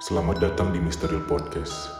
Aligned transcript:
Selamat 0.00 0.40
datang 0.40 0.72
di 0.72 0.80
Misterial 0.80 1.20
Podcast 1.28 1.92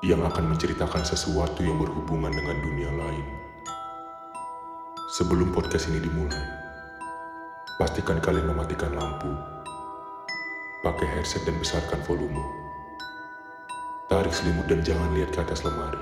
yang 0.00 0.24
akan 0.24 0.48
menceritakan 0.48 1.04
sesuatu 1.04 1.60
yang 1.60 1.76
berhubungan 1.76 2.32
dengan 2.32 2.56
dunia 2.56 2.88
lain. 2.88 3.26
Sebelum 5.12 5.52
podcast 5.52 5.92
ini 5.92 6.00
dimulai, 6.00 6.40
pastikan 7.76 8.16
kalian 8.16 8.48
mematikan 8.48 8.96
lampu, 8.96 9.28
pakai 10.80 11.04
headset 11.20 11.44
dan 11.44 11.60
besarkan 11.60 12.00
volume. 12.08 12.40
Tarik 14.08 14.32
selimut 14.32 14.64
dan 14.64 14.80
jangan 14.80 15.12
lihat 15.12 15.36
ke 15.36 15.44
atas 15.44 15.68
lemari. 15.68 16.00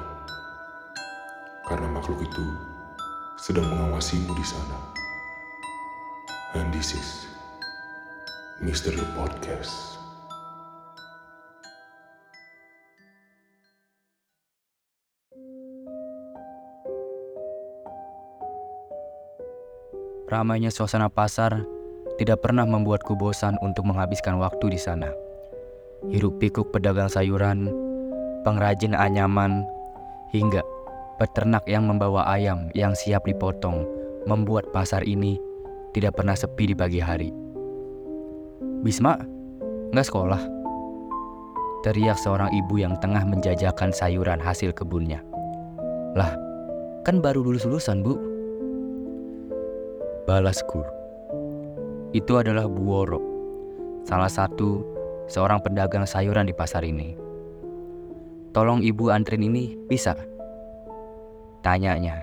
Karena 1.67 1.91
makhluk 1.91 2.23
itu 2.23 2.47
sedang 3.35 3.67
mengawasimu 3.67 4.31
di 4.31 4.47
sana. 4.47 4.79
And 6.55 6.71
this 6.71 6.95
is 6.95 7.27
Mystery 8.63 9.03
Podcast. 9.19 9.92
Ramainya 20.33 20.73
suasana 20.73 21.13
pasar 21.13 21.61
tidak 22.17 22.41
pernah 22.41 22.65
membuatku 22.65 23.13
bosan 23.21 23.61
untuk 23.61 23.85
menghabiskan 23.85 24.41
waktu 24.41 24.73
di 24.73 24.81
sana. 24.81 25.13
Hiruk 26.09 26.41
pikuk 26.41 26.73
pedagang 26.73 27.13
sayuran, 27.13 27.69
pengrajin 28.41 28.97
anyaman, 28.97 29.61
hingga 30.33 30.65
peternak 31.21 31.69
yang 31.69 31.85
membawa 31.85 32.25
ayam 32.33 32.73
yang 32.73 32.97
siap 32.97 33.29
dipotong 33.29 33.85
membuat 34.25 34.73
pasar 34.73 35.05
ini 35.05 35.37
tidak 35.93 36.17
pernah 36.17 36.33
sepi 36.33 36.73
di 36.73 36.75
pagi 36.81 37.05
hari. 37.05 37.29
Bisma, 38.81 39.21
nggak 39.93 40.09
sekolah? 40.09 40.41
Teriak 41.85 42.17
seorang 42.17 42.49
ibu 42.57 42.81
yang 42.81 42.97
tengah 43.05 43.29
menjajakan 43.29 43.93
sayuran 43.93 44.41
hasil 44.41 44.73
kebunnya. 44.73 45.21
Lah, 46.17 46.33
kan 47.05 47.21
baru 47.21 47.45
lulus 47.45 47.69
lulusan 47.69 48.01
bu. 48.01 48.32
Balasku. 50.23 50.87
Itu 52.15 52.39
adalah 52.39 52.71
Buoro, 52.71 53.19
salah 54.07 54.31
satu 54.31 54.87
seorang 55.27 55.59
pedagang 55.59 56.07
sayuran 56.07 56.47
di 56.47 56.55
pasar 56.55 56.87
ini. 56.87 57.19
Tolong 58.55 58.87
ibu 58.87 59.11
antrin 59.11 59.43
ini 59.43 59.75
bisa? 59.91 60.15
Tanyanya. 61.67 62.23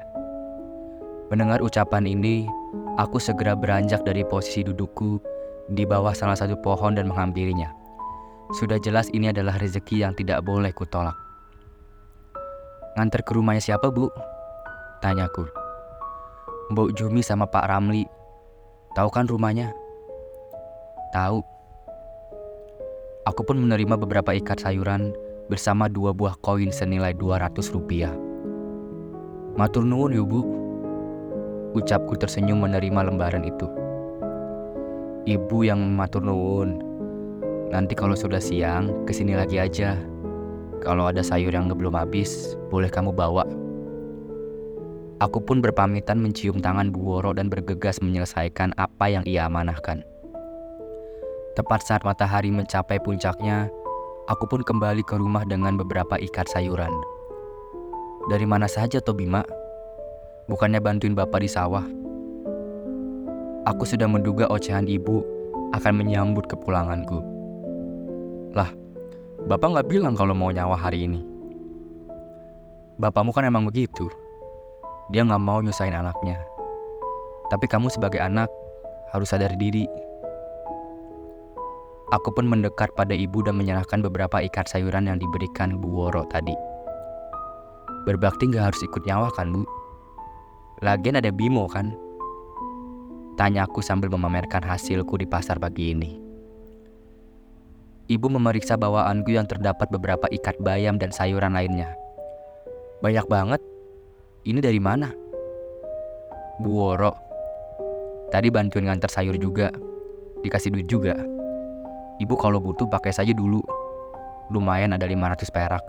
Mendengar 1.28 1.60
ucapan 1.60 2.08
ini, 2.08 2.48
aku 2.96 3.20
segera 3.20 3.52
beranjak 3.52 4.08
dari 4.08 4.24
posisi 4.24 4.64
dudukku 4.64 5.20
di 5.68 5.84
bawah 5.84 6.16
salah 6.16 6.40
satu 6.40 6.56
pohon 6.56 6.96
dan 6.96 7.12
menghampirinya. 7.12 7.68
Sudah 8.56 8.80
jelas 8.80 9.12
ini 9.12 9.28
adalah 9.28 9.60
rezeki 9.60 10.08
yang 10.08 10.16
tidak 10.16 10.40
boleh 10.48 10.72
kutolak. 10.72 11.20
Nganter 12.96 13.28
ke 13.28 13.36
rumahnya 13.36 13.60
siapa, 13.60 13.92
Bu? 13.92 14.08
Tanyaku. 15.04 15.59
Mbok 16.70 16.94
Jumi 16.94 17.26
sama 17.26 17.50
Pak 17.50 17.66
Ramli. 17.66 18.06
Tahu 18.94 19.10
kan 19.10 19.26
rumahnya? 19.26 19.74
Tahu. 21.18 21.42
Aku 23.26 23.42
pun 23.42 23.58
menerima 23.58 23.98
beberapa 23.98 24.38
ikat 24.38 24.62
sayuran 24.62 25.10
bersama 25.50 25.90
dua 25.90 26.14
buah 26.14 26.38
koin 26.46 26.70
senilai 26.70 27.18
200 27.18 27.74
rupiah. 27.74 28.14
Matur 29.58 29.82
nuwun 29.82 30.14
ya 30.14 30.22
bu. 30.22 30.46
Ucapku 31.74 32.14
tersenyum 32.14 32.62
menerima 32.62 33.02
lembaran 33.02 33.50
itu. 33.50 33.66
Ibu 35.26 35.66
yang 35.66 35.82
matur 35.98 36.22
nuwun. 36.22 36.86
Nanti 37.74 37.98
kalau 37.98 38.14
sudah 38.14 38.38
siang, 38.38 38.94
ke 39.10 39.14
sini 39.14 39.34
lagi 39.34 39.58
aja. 39.58 39.98
Kalau 40.86 41.10
ada 41.10 41.26
sayur 41.26 41.50
yang 41.50 41.66
belum 41.66 41.98
habis, 41.98 42.54
boleh 42.70 42.94
kamu 42.94 43.10
bawa. 43.10 43.59
Aku 45.20 45.44
pun 45.44 45.60
berpamitan 45.60 46.24
mencium 46.24 46.64
tangan 46.64 46.96
Bu 46.96 47.04
Woro 47.04 47.36
dan 47.36 47.52
bergegas 47.52 48.00
menyelesaikan 48.00 48.72
apa 48.80 49.12
yang 49.12 49.28
ia 49.28 49.52
amanahkan. 49.52 50.00
Tepat 51.60 51.84
saat 51.84 52.08
matahari 52.08 52.56
mencapai 52.56 53.04
puncaknya, 53.04 53.68
aku 54.32 54.48
pun 54.48 54.64
kembali 54.64 55.04
ke 55.04 55.20
rumah 55.20 55.44
dengan 55.44 55.76
beberapa 55.76 56.16
ikat 56.16 56.48
sayuran. 56.48 56.96
Dari 58.32 58.48
mana 58.48 58.72
saja 58.72 59.04
toh 59.04 59.12
Bima? 59.12 59.44
Bukannya 60.48 60.80
bantuin 60.80 61.12
bapak 61.12 61.44
di 61.44 61.52
sawah? 61.52 61.84
Aku 63.68 63.84
sudah 63.84 64.08
menduga 64.08 64.48
ocehan 64.48 64.88
ibu 64.88 65.20
akan 65.76 66.00
menyambut 66.00 66.48
kepulanganku. 66.48 67.20
Lah, 68.56 68.72
bapak 69.52 69.68
nggak 69.68 69.90
bilang 69.92 70.16
kalau 70.16 70.32
mau 70.32 70.48
nyawa 70.48 70.80
hari 70.80 71.12
ini. 71.12 71.20
Bapakmu 73.04 73.36
kan 73.36 73.44
emang 73.44 73.68
begitu. 73.68 74.08
Dia 75.10 75.26
nggak 75.26 75.42
mau 75.42 75.58
nyusahin 75.62 75.98
anaknya. 75.98 76.38
Tapi 77.50 77.66
kamu 77.66 77.90
sebagai 77.90 78.22
anak 78.22 78.50
harus 79.10 79.34
sadar 79.34 79.58
diri. 79.58 79.90
Aku 82.14 82.34
pun 82.34 82.46
mendekat 82.46 82.94
pada 82.98 83.14
ibu 83.14 83.42
dan 83.42 83.58
menyerahkan 83.58 84.02
beberapa 84.06 84.42
ikat 84.42 84.70
sayuran 84.70 85.10
yang 85.10 85.18
diberikan 85.22 85.78
Bu 85.78 85.90
Woro 85.90 86.26
tadi. 86.30 86.54
Berbakti 88.06 88.50
nggak 88.50 88.74
harus 88.74 88.82
ikut 88.82 89.06
nyawa 89.06 89.30
kan, 89.34 89.54
Bu? 89.54 89.62
Lagian 90.82 91.22
ada 91.22 91.30
Bimo 91.30 91.70
kan? 91.70 91.94
Tanyaku 93.38 93.82
sambil 93.86 94.10
memamerkan 94.10 94.66
hasilku 94.66 95.22
di 95.22 95.30
pasar 95.30 95.62
pagi 95.62 95.94
ini. 95.94 96.18
Ibu 98.10 98.26
memeriksa 98.26 98.74
bawaanku 98.74 99.30
yang 99.30 99.46
terdapat 99.46 99.86
beberapa 99.94 100.26
ikat 100.34 100.58
bayam 100.66 100.98
dan 100.98 101.14
sayuran 101.14 101.54
lainnya. 101.54 101.94
Banyak 103.06 103.30
banget. 103.30 103.62
Ini 104.48 104.64
dari 104.64 104.80
mana? 104.80 105.12
Bu 106.64 106.72
Woro. 106.72 107.12
Tadi 108.32 108.48
bantuin 108.48 108.88
ngantar 108.88 109.12
sayur 109.12 109.36
juga. 109.36 109.68
Dikasih 110.40 110.72
duit 110.72 110.88
juga. 110.88 111.12
Ibu 112.24 112.36
kalau 112.40 112.64
butuh 112.64 112.88
pakai 112.88 113.12
saja 113.12 113.36
dulu. 113.36 113.60
Lumayan 114.48 114.96
ada 114.96 115.04
500 115.04 115.52
perak. 115.52 115.84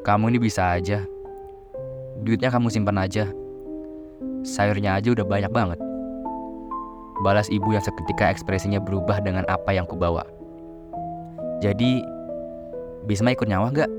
Kamu 0.00 0.32
ini 0.32 0.38
bisa 0.40 0.72
aja. 0.72 1.04
Duitnya 2.24 2.48
kamu 2.48 2.72
simpan 2.72 3.04
aja. 3.04 3.28
Sayurnya 4.40 4.96
aja 4.96 5.12
udah 5.12 5.28
banyak 5.28 5.52
banget. 5.52 5.78
Balas 7.20 7.52
ibu 7.52 7.76
yang 7.76 7.84
seketika 7.84 8.32
ekspresinya 8.32 8.80
berubah 8.80 9.20
dengan 9.20 9.44
apa 9.46 9.76
yang 9.76 9.84
kubawa. 9.84 10.24
Jadi, 11.60 12.02
Bisma 13.06 13.34
ikut 13.34 13.46
nyawa 13.46 13.70
gak? 13.70 13.90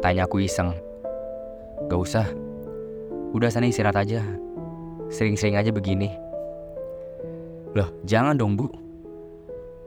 Tanyaku 0.00 0.46
iseng. 0.46 0.89
Gak 1.88 2.00
usah. 2.00 2.26
Udah 3.32 3.48
sana 3.48 3.70
istirahat 3.70 4.02
aja. 4.02 4.20
Sering-sering 5.08 5.56
aja 5.56 5.70
begini. 5.70 6.10
Loh, 7.72 7.88
jangan 8.04 8.34
dong 8.34 8.58
bu. 8.58 8.66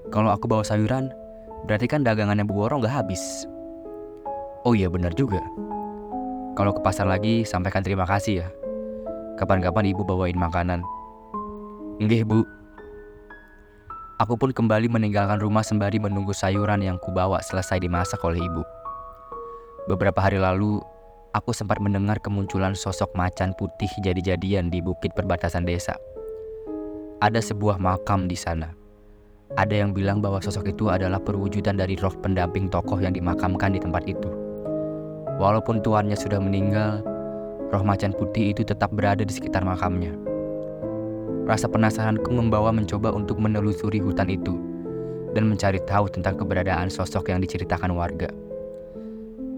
Kalau 0.09 0.31
aku 0.31 0.47
bawa 0.47 0.63
sayuran, 0.63 1.11
berarti 1.67 1.85
kan 1.91 2.01
dagangannya 2.01 2.47
Bu 2.47 2.55
Woro 2.55 2.79
gak 2.79 3.03
habis. 3.03 3.45
Oh 4.63 4.71
iya 4.71 4.87
benar 4.87 5.11
juga. 5.11 5.43
Kalau 6.55 6.71
ke 6.71 6.79
pasar 6.79 7.09
lagi, 7.09 7.43
sampaikan 7.43 7.83
terima 7.83 8.07
kasih 8.07 8.45
ya. 8.45 8.47
Kapan-kapan 9.35 9.89
ibu 9.91 10.05
bawain 10.05 10.37
makanan. 10.37 10.85
Nggih, 11.97 12.23
Bu. 12.23 12.45
Aku 14.21 14.37
pun 14.37 14.53
kembali 14.53 14.87
meninggalkan 14.87 15.41
rumah 15.41 15.65
sembari 15.65 15.97
menunggu 15.97 16.31
sayuran 16.31 16.85
yang 16.85 17.01
kubawa 17.01 17.41
selesai 17.41 17.81
dimasak 17.81 18.21
oleh 18.21 18.39
ibu. 18.39 18.61
Beberapa 19.89 20.21
hari 20.21 20.39
lalu, 20.39 20.79
aku 21.33 21.49
sempat 21.49 21.81
mendengar 21.81 22.21
kemunculan 22.21 22.77
sosok 22.77 23.09
macan 23.17 23.57
putih 23.57 23.89
jadi-jadian 24.05 24.69
di 24.69 24.79
bukit 24.79 25.17
perbatasan 25.17 25.65
desa. 25.65 25.97
Ada 27.25 27.41
sebuah 27.41 27.81
makam 27.81 28.29
di 28.29 28.37
sana. 28.37 28.69
Ada 29.57 29.85
yang 29.85 29.97
bilang 29.97 30.21
bahwa 30.21 30.41
sosok 30.41 30.69
itu 30.73 30.93
adalah 30.93 31.17
perwujudan 31.17 31.77
dari 31.77 31.97
roh 31.97 32.13
pendamping 32.13 32.69
tokoh 32.69 33.01
yang 33.01 33.13
dimakamkan 33.13 33.73
di 33.73 33.81
tempat 33.81 34.05
itu. 34.05 34.29
Walaupun 35.41 35.81
tuannya 35.81 36.17
sudah 36.17 36.37
meninggal, 36.37 37.01
roh 37.73 37.83
macan 37.85 38.13
putih 38.13 38.53
itu 38.53 38.61
tetap 38.61 38.93
berada 38.93 39.25
di 39.25 39.33
sekitar 39.33 39.65
makamnya. 39.65 40.13
Rasa 41.49 41.65
penasaranku 41.65 42.29
membawa 42.29 42.69
mencoba 42.69 43.09
untuk 43.09 43.41
menelusuri 43.41 43.99
hutan 43.99 44.29
itu 44.29 44.53
dan 45.33 45.49
mencari 45.49 45.81
tahu 45.89 46.05
tentang 46.13 46.37
keberadaan 46.37 46.93
sosok 46.93 47.33
yang 47.33 47.41
diceritakan 47.41 47.93
warga. 47.97 48.29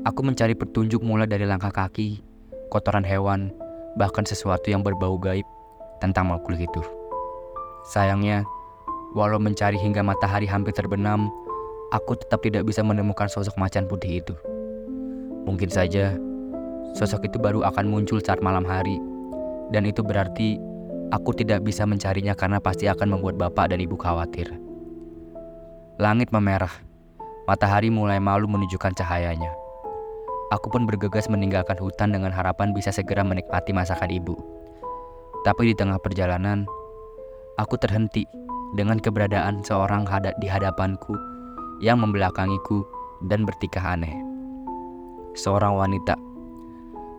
Aku 0.06 0.22
mencari 0.22 0.54
petunjuk 0.54 1.02
mulai 1.02 1.26
dari 1.26 1.50
langkah 1.50 1.74
kaki, 1.74 2.22
kotoran 2.70 3.02
hewan, 3.02 3.50
bahkan 3.98 4.22
sesuatu 4.22 4.70
yang 4.70 4.86
berbau 4.86 5.18
gaib 5.18 5.50
tentang 5.98 6.30
makhluk 6.30 6.62
itu. 6.62 6.82
Sayangnya, 7.90 8.46
walau 9.18 9.42
mencari 9.42 9.82
hingga 9.82 10.06
matahari 10.06 10.46
hampir 10.46 10.78
terbenam, 10.78 11.34
aku 11.90 12.14
tetap 12.22 12.46
tidak 12.46 12.70
bisa 12.70 12.86
menemukan 12.86 13.26
sosok 13.26 13.58
macan 13.58 13.90
putih 13.90 14.22
itu. 14.22 14.38
Mungkin 15.50 15.74
saja 15.74 16.14
sosok 16.94 17.26
itu 17.26 17.42
baru 17.42 17.66
akan 17.66 17.90
muncul 17.90 18.22
saat 18.22 18.46
malam 18.46 18.62
hari, 18.62 19.02
dan 19.74 19.90
itu 19.90 20.06
berarti 20.06 20.62
aku 21.10 21.34
tidak 21.34 21.66
bisa 21.66 21.82
mencarinya 21.82 22.38
karena 22.38 22.62
pasti 22.62 22.86
akan 22.86 23.18
membuat 23.18 23.42
bapak 23.42 23.74
dan 23.74 23.82
ibu 23.82 23.98
khawatir. 23.98 24.54
Langit 25.98 26.30
memerah. 26.30 26.86
Matahari 27.50 27.90
mulai 27.90 28.22
malu 28.22 28.46
menunjukkan 28.46 28.94
cahayanya. 29.02 29.65
Aku 30.54 30.70
pun 30.70 30.86
bergegas 30.86 31.26
meninggalkan 31.26 31.74
hutan 31.82 32.14
dengan 32.14 32.30
harapan 32.30 32.70
bisa 32.70 32.94
segera 32.94 33.26
menikmati 33.26 33.74
masakan 33.74 34.14
ibu. 34.14 34.38
Tapi 35.42 35.74
di 35.74 35.74
tengah 35.74 35.98
perjalanan, 35.98 36.70
aku 37.58 37.78
terhenti 37.82 38.30
dengan 38.78 39.02
keberadaan 39.02 39.66
seorang 39.66 40.06
hada 40.06 40.38
di 40.38 40.46
hadapanku 40.46 41.18
yang 41.82 41.98
membelakangiku 41.98 42.86
dan 43.26 43.42
bertikah 43.42 43.98
aneh. 43.98 44.14
Seorang 45.34 45.74
wanita. 45.74 46.14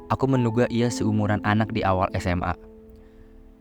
Aku 0.07 0.31
menduga 0.31 0.71
ia 0.71 0.87
seumuran 0.87 1.43
anak 1.43 1.75
di 1.75 1.83
awal 1.83 2.07
SMA. 2.15 2.55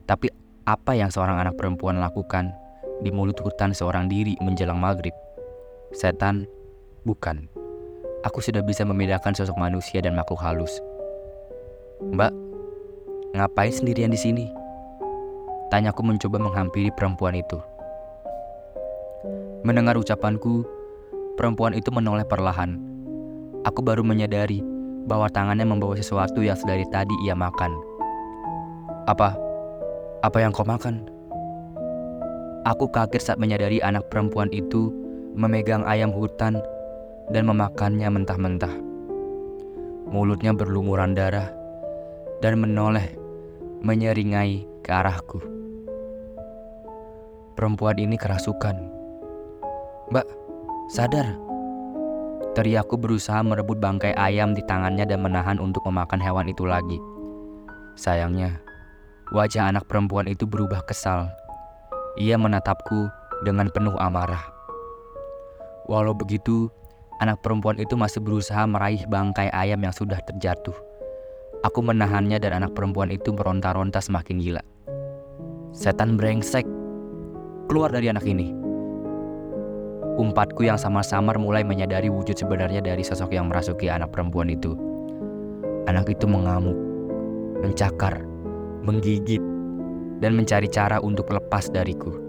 Tapi 0.05 0.29
apa 0.69 0.93
yang 0.93 1.09
seorang 1.09 1.41
anak 1.41 1.57
perempuan 1.57 1.97
lakukan 1.97 2.53
di 3.01 3.09
mulut 3.09 3.41
hutan 3.41 3.73
seorang 3.73 4.05
diri 4.05 4.37
menjelang 4.45 4.77
maghrib? 4.77 5.13
Setan? 5.89 6.45
Bukan. 7.01 7.64
Aku 8.25 8.41
sudah 8.41 8.65
bisa 8.65 8.81
membedakan 8.81 9.37
sosok 9.37 9.53
manusia 9.53 10.01
dan 10.01 10.17
makhluk 10.17 10.41
halus. 10.41 10.81
Mbak, 12.01 12.33
ngapain 13.37 13.69
sendirian 13.69 14.09
di 14.09 14.17
sini? 14.17 14.49
Tanyaku 15.69 16.01
mencoba 16.01 16.41
menghampiri 16.41 16.89
perempuan 16.97 17.37
itu. 17.37 17.61
Mendengar 19.61 19.93
ucapanku, 20.01 20.65
perempuan 21.37 21.77
itu 21.77 21.93
menoleh 21.93 22.25
perlahan. 22.25 22.81
Aku 23.61 23.85
baru 23.85 24.01
menyadari 24.01 24.65
bahwa 25.05 25.29
tangannya 25.29 25.69
membawa 25.69 25.93
sesuatu 25.93 26.41
yang 26.41 26.57
sedari 26.57 26.85
tadi 26.89 27.13
ia 27.29 27.37
makan. 27.37 27.77
Apa? 29.05 29.37
Apa 30.25 30.37
yang 30.41 30.49
kau 30.49 30.65
makan? 30.65 31.05
Aku 32.65 32.89
kaget 32.89 33.21
saat 33.21 33.37
menyadari 33.37 33.77
anak 33.85 34.09
perempuan 34.09 34.49
itu 34.49 34.89
memegang 35.37 35.85
ayam 35.85 36.09
hutan 36.09 36.57
dan 37.29 37.49
memakannya 37.49 38.09
mentah-mentah. 38.09 38.75
Mulutnya 40.05 40.53
berlumuran 40.53 41.17
darah 41.17 41.49
dan 42.43 42.61
menoleh 42.61 43.17
menyeringai 43.81 44.65
ke 44.85 44.89
arahku. 44.93 45.41
Perempuan 47.55 47.97
ini 47.97 48.19
kerasukan. 48.19 48.77
Mbak, 50.11 50.27
sadar. 50.91 51.39
Teriakku 52.53 52.95
berusaha 52.95 53.41
merebut 53.41 53.81
bangkai 53.81 54.15
ayam 54.15 54.55
di 54.55 54.63
tangannya 54.63 55.03
dan 55.03 55.23
menahan 55.23 55.59
untuk 55.59 55.83
memakan 55.87 56.21
hewan 56.21 56.47
itu 56.47 56.63
lagi. 56.63 56.99
Sayangnya, 57.95 58.59
wajah 59.31 59.71
anak 59.71 59.87
perempuan 59.87 60.27
itu 60.27 60.43
berubah 60.43 60.83
kesal. 60.83 61.31
Ia 62.15 62.39
menatapku 62.39 63.07
dengan 63.43 63.67
penuh 63.71 63.95
amarah. 63.99 64.43
Walau 65.87 66.15
begitu, 66.15 66.71
Anak 67.23 67.39
perempuan 67.39 67.79
itu 67.79 67.95
masih 67.95 68.19
berusaha 68.19 68.67
meraih 68.67 69.07
bangkai 69.07 69.47
ayam 69.55 69.79
yang 69.79 69.95
sudah 69.95 70.19
terjatuh. 70.27 70.75
Aku 71.63 71.79
menahannya 71.79 72.35
dan 72.43 72.59
anak 72.59 72.75
perempuan 72.75 73.07
itu 73.07 73.31
meronta-ronta 73.31 74.03
semakin 74.03 74.35
gila. 74.43 74.63
Setan 75.71 76.19
brengsek, 76.19 76.67
keluar 77.71 77.87
dari 77.95 78.11
anak 78.11 78.27
ini. 78.27 78.51
Umpatku 80.19 80.67
yang 80.67 80.75
samar-samar 80.75 81.39
mulai 81.39 81.63
menyadari 81.63 82.11
wujud 82.11 82.35
sebenarnya 82.35 82.83
dari 82.83 83.03
sosok 83.03 83.31
yang 83.31 83.47
merasuki 83.47 83.87
anak 83.87 84.11
perempuan 84.11 84.51
itu. 84.51 84.75
Anak 85.87 86.11
itu 86.11 86.27
mengamuk, 86.27 86.75
mencakar, 87.63 88.23
menggigit, 88.83 89.43
dan 90.19 90.35
mencari 90.35 90.67
cara 90.67 90.99
untuk 90.99 91.31
lepas 91.31 91.71
dariku. 91.71 92.24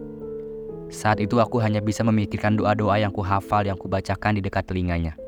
Saat 0.86 1.18
itu 1.18 1.42
aku 1.42 1.58
hanya 1.58 1.82
bisa 1.82 2.06
memikirkan 2.06 2.54
doa-doa 2.54 3.02
yang 3.02 3.10
kuhafal 3.10 3.66
yang 3.66 3.74
kubacakan 3.74 4.38
di 4.38 4.42
dekat 4.42 4.70
telinganya. 4.70 5.18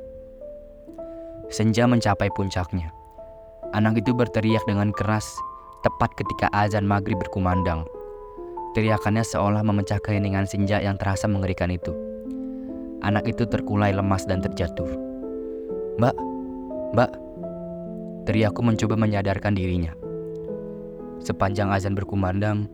Senja 1.50 1.88
mencapai 1.90 2.30
puncaknya. 2.30 2.94
Anak 3.74 3.98
itu 3.98 4.14
berteriak 4.14 4.62
dengan 4.70 4.94
keras 4.94 5.26
tepat 5.82 6.14
ketika 6.14 6.46
azan 6.54 6.86
maghrib 6.86 7.18
berkumandang. 7.18 7.82
Teriakannya 8.78 9.26
seolah 9.26 9.66
memecah 9.66 9.98
keheningan 9.98 10.46
senja 10.46 10.78
yang 10.78 10.94
terasa 10.94 11.26
mengerikan 11.26 11.74
itu. 11.74 11.90
Anak 13.02 13.26
itu 13.26 13.42
terkulai 13.48 13.90
lemas 13.90 14.28
dan 14.30 14.38
terjatuh. 14.38 14.86
Mbak, 15.98 16.16
mbak, 16.94 17.10
teriakku 18.30 18.62
mencoba 18.62 18.94
menyadarkan 18.94 19.58
dirinya. 19.58 19.90
Sepanjang 21.18 21.74
azan 21.74 21.98
berkumandang, 21.98 22.70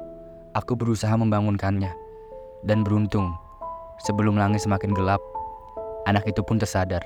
aku 0.53 0.77
berusaha 0.77 1.17
membangunkannya 1.17 2.04
dan 2.65 2.83
beruntung, 2.83 3.33
sebelum 4.03 4.41
langit 4.41 4.65
semakin 4.65 4.97
gelap, 4.97 5.21
anak 6.09 6.25
itu 6.25 6.41
pun 6.45 6.57
tersadar. 6.57 7.05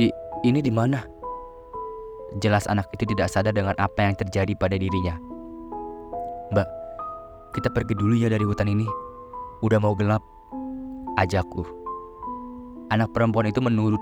I, 0.00 0.08
ini 0.44 0.64
di 0.64 0.72
mana? 0.72 1.04
Jelas 2.40 2.64
anak 2.70 2.88
itu 2.94 3.04
tidak 3.10 3.28
sadar 3.28 3.52
dengan 3.52 3.76
apa 3.76 4.00
yang 4.00 4.14
terjadi 4.16 4.54
pada 4.56 4.78
dirinya. 4.80 5.18
Mbak, 6.50 6.68
kita 7.58 7.68
pergi 7.74 7.94
dulu 7.98 8.14
ya 8.16 8.30
dari 8.30 8.46
hutan 8.46 8.70
ini. 8.70 8.86
Udah 9.60 9.82
mau 9.82 9.92
gelap. 9.92 10.22
Ajakku. 11.18 11.66
Anak 12.94 13.10
perempuan 13.12 13.50
itu 13.50 13.60
menurut. 13.60 14.00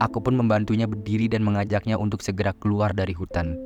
Aku 0.00 0.20
pun 0.20 0.36
membantunya 0.36 0.84
berdiri 0.84 1.28
dan 1.28 1.40
mengajaknya 1.40 1.96
untuk 1.96 2.20
segera 2.20 2.52
keluar 2.60 2.92
dari 2.92 3.16
hutan. 3.16 3.56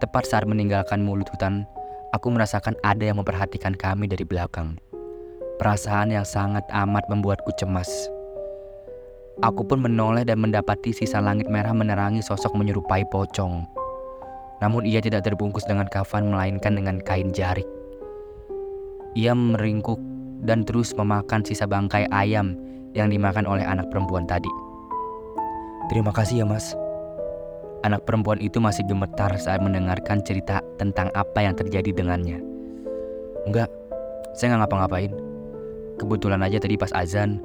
Tepat 0.00 0.28
saat 0.28 0.44
meninggalkan 0.44 1.00
mulut 1.00 1.28
hutan, 1.32 1.64
aku 2.12 2.28
merasakan 2.28 2.76
ada 2.84 3.08
yang 3.08 3.18
memperhatikan 3.18 3.72
kami 3.72 4.06
dari 4.06 4.22
belakang. 4.22 4.76
Perasaan 5.56 6.12
yang 6.12 6.28
sangat 6.28 6.62
amat 6.68 7.08
membuatku 7.08 7.48
cemas. 7.56 7.88
Aku 9.40 9.64
pun 9.64 9.80
menoleh 9.80 10.28
dan 10.28 10.44
mendapati 10.44 10.92
sisa 10.92 11.18
langit 11.18 11.48
merah 11.48 11.72
menerangi 11.72 12.20
sosok 12.20 12.52
menyerupai 12.52 13.08
pocong. 13.08 13.64
Namun 14.60 14.86
ia 14.86 15.00
tidak 15.00 15.24
terbungkus 15.26 15.64
dengan 15.64 15.88
kafan 15.88 16.30
melainkan 16.30 16.76
dengan 16.76 17.00
kain 17.02 17.32
jarik. 17.32 17.66
Ia 19.16 19.32
meringkuk 19.32 19.98
dan 20.44 20.68
terus 20.68 20.92
memakan 20.94 21.42
sisa 21.42 21.64
bangkai 21.64 22.06
ayam 22.12 22.54
yang 22.92 23.08
dimakan 23.08 23.48
oleh 23.48 23.64
anak 23.64 23.88
perempuan 23.88 24.28
tadi. 24.28 24.52
Terima 25.90 26.12
kasih 26.14 26.44
ya 26.44 26.46
mas, 26.46 26.76
Anak 27.82 28.06
perempuan 28.06 28.38
itu 28.38 28.62
masih 28.62 28.86
gemetar 28.86 29.34
saat 29.42 29.58
mendengarkan 29.58 30.22
cerita 30.22 30.62
tentang 30.78 31.10
apa 31.18 31.42
yang 31.42 31.58
terjadi 31.58 31.90
dengannya. 31.90 32.38
Enggak, 33.42 33.66
saya 34.38 34.54
nggak 34.54 34.70
ngapa-ngapain. 34.70 35.10
Kebetulan 35.98 36.46
aja 36.46 36.62
tadi 36.62 36.78
pas 36.78 36.94
azan. 36.94 37.42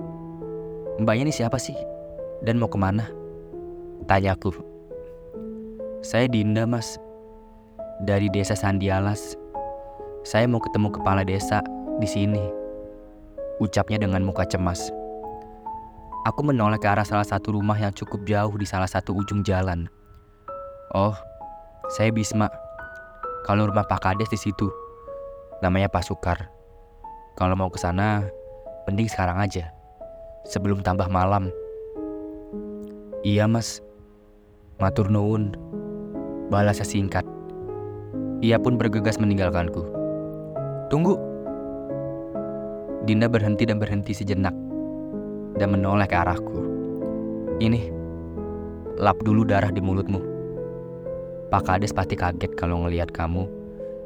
Mbaknya 1.01 1.29
ini 1.29 1.33
siapa 1.33 1.57
sih? 1.57 1.73
Dan 2.45 2.61
mau 2.61 2.69
ke 2.69 2.77
mana? 2.77 3.09
Tanyaku. 4.05 4.53
Saya 6.05 6.29
Dinda 6.29 6.69
mas. 6.69 7.01
Dari 8.05 8.29
desa 8.29 8.53
Sandialas. 8.53 9.33
Saya 10.21 10.45
mau 10.45 10.61
ketemu 10.61 10.93
kepala 10.93 11.25
desa 11.25 11.65
di 11.97 12.05
sini. 12.05 12.45
Ucapnya 13.57 13.97
dengan 13.97 14.21
muka 14.21 14.45
cemas. 14.45 14.93
Aku 16.29 16.45
menoleh 16.45 16.77
ke 16.77 16.85
arah 16.85 17.07
salah 17.07 17.25
satu 17.25 17.57
rumah 17.57 17.79
yang 17.79 17.89
cukup 17.89 18.21
jauh 18.21 18.53
di 18.53 18.69
salah 18.69 18.85
satu 18.85 19.17
ujung 19.17 19.41
jalan. 19.41 19.89
Oh, 20.95 21.11
saya 21.91 22.15
Bisma. 22.15 22.47
Kalau 23.43 23.67
rumah 23.67 23.83
Pak 23.83 24.07
Kades 24.07 24.31
di 24.31 24.39
situ. 24.39 24.71
Namanya 25.59 25.91
Pak 25.91 26.07
Sukar. 26.07 26.47
Kalau 27.35 27.59
mau 27.59 27.67
ke 27.67 27.75
sana, 27.75 28.23
mending 28.87 29.11
sekarang 29.11 29.35
aja. 29.35 29.67
Sebelum 30.47 30.79
tambah 30.79 31.11
malam. 31.11 31.51
Iya, 33.19 33.51
Mas. 33.51 33.83
Matur 34.79 35.11
nuwun. 35.11 35.59
Balasnya 36.47 36.87
singkat. 36.87 37.27
Ia 38.39 38.55
pun 38.55 38.79
bergegas 38.79 39.19
meninggalkanku. 39.19 39.83
Tunggu. 40.87 41.19
Dinda 43.03 43.27
berhenti 43.27 43.67
dan 43.67 43.75
berhenti 43.75 44.15
sejenak 44.15 44.55
dan 45.59 45.67
menoleh 45.67 46.07
ke 46.07 46.15
arahku. 46.15 46.63
Ini, 47.59 47.91
lap 48.95 49.19
dulu 49.19 49.43
darah 49.43 49.73
di 49.73 49.83
mulutmu. 49.83 50.36
Pak 51.47 51.63
Kades 51.63 51.95
pasti 51.95 52.19
kaget 52.19 52.59
kalau 52.59 52.83
ngelihat 52.83 53.07
kamu 53.15 53.47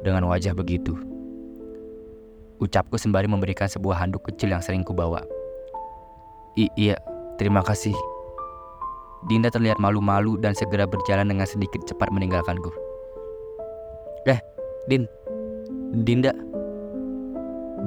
dengan 0.06 0.30
wajah 0.30 0.54
begitu. 0.54 0.94
Ucapku 2.62 2.94
sembari 2.94 3.26
memberikan 3.26 3.66
sebuah 3.66 3.98
handuk 3.98 4.22
kecil 4.30 4.54
yang 4.54 4.62
sering 4.62 4.86
kubawa. 4.86 5.26
I 6.54 6.70
iya, 6.78 6.94
terima 7.42 7.66
kasih. 7.66 7.94
Dinda 9.26 9.50
terlihat 9.50 9.82
malu-malu 9.82 10.38
dan 10.38 10.54
segera 10.54 10.86
berjalan 10.86 11.26
dengan 11.26 11.42
sedikit 11.42 11.82
cepat 11.82 12.14
meninggalkanku. 12.14 12.70
Eh, 14.30 14.38
Din. 14.86 15.10
Dinda. 16.06 16.30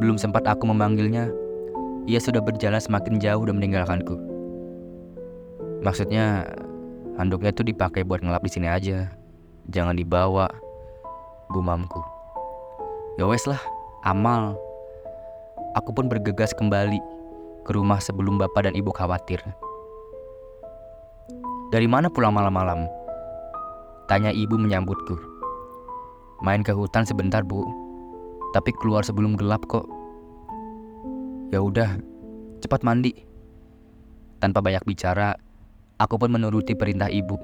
Belum 0.03 0.19
sempat 0.19 0.43
aku 0.43 0.67
memanggilnya, 0.67 1.31
ia 2.11 2.19
sudah 2.19 2.43
berjalan 2.43 2.83
semakin 2.83 3.23
jauh 3.23 3.47
dan 3.47 3.55
meninggalkanku. 3.55 4.19
Maksudnya, 5.79 6.43
handuknya 7.15 7.55
tuh 7.55 7.63
dipakai 7.63 8.03
buat 8.03 8.19
ngelap 8.19 8.43
di 8.43 8.51
sini 8.51 8.67
aja 8.67 9.07
jangan 9.69 9.97
dibawa 9.97 10.49
gumamku 11.53 12.01
ya 13.17 13.25
wes 13.25 13.45
lah 13.49 13.61
amal 14.05 14.57
aku 15.75 15.91
pun 15.91 16.07
bergegas 16.07 16.55
kembali 16.55 17.15
ke 17.65 17.73
rumah 17.73 17.97
sebelum 17.97 18.37
bapak 18.37 18.69
dan 18.69 18.77
ibu 18.77 18.93
khawatir. 18.93 19.41
Dari 21.73 21.89
mana 21.89 22.07
pulang 22.13 22.37
malam-malam? 22.37 22.85
Tanya 24.05 24.29
ibu 24.29 24.53
menyambutku. 24.53 25.17
Main 26.45 26.61
ke 26.61 26.69
hutan 26.71 27.09
sebentar, 27.09 27.41
Bu. 27.41 27.65
Tapi 28.53 28.69
keluar 28.77 29.01
sebelum 29.01 29.33
gelap 29.33 29.65
kok. 29.65 29.89
Ya 31.49 31.59
udah, 31.59 31.97
cepat 32.61 32.85
mandi. 32.85 33.17
Tanpa 34.37 34.61
banyak 34.61 34.85
bicara, 34.85 35.33
aku 35.97 36.21
pun 36.21 36.29
menuruti 36.29 36.77
perintah 36.77 37.09
ibu. 37.09 37.35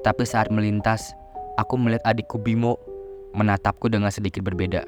Tapi 0.00 0.24
saat 0.24 0.48
melintas, 0.48 1.12
aku 1.56 1.74
melihat 1.80 2.04
adikku 2.04 2.36
Bimo 2.36 2.76
menatapku 3.32 3.88
dengan 3.88 4.12
sedikit 4.12 4.44
berbeda. 4.44 4.84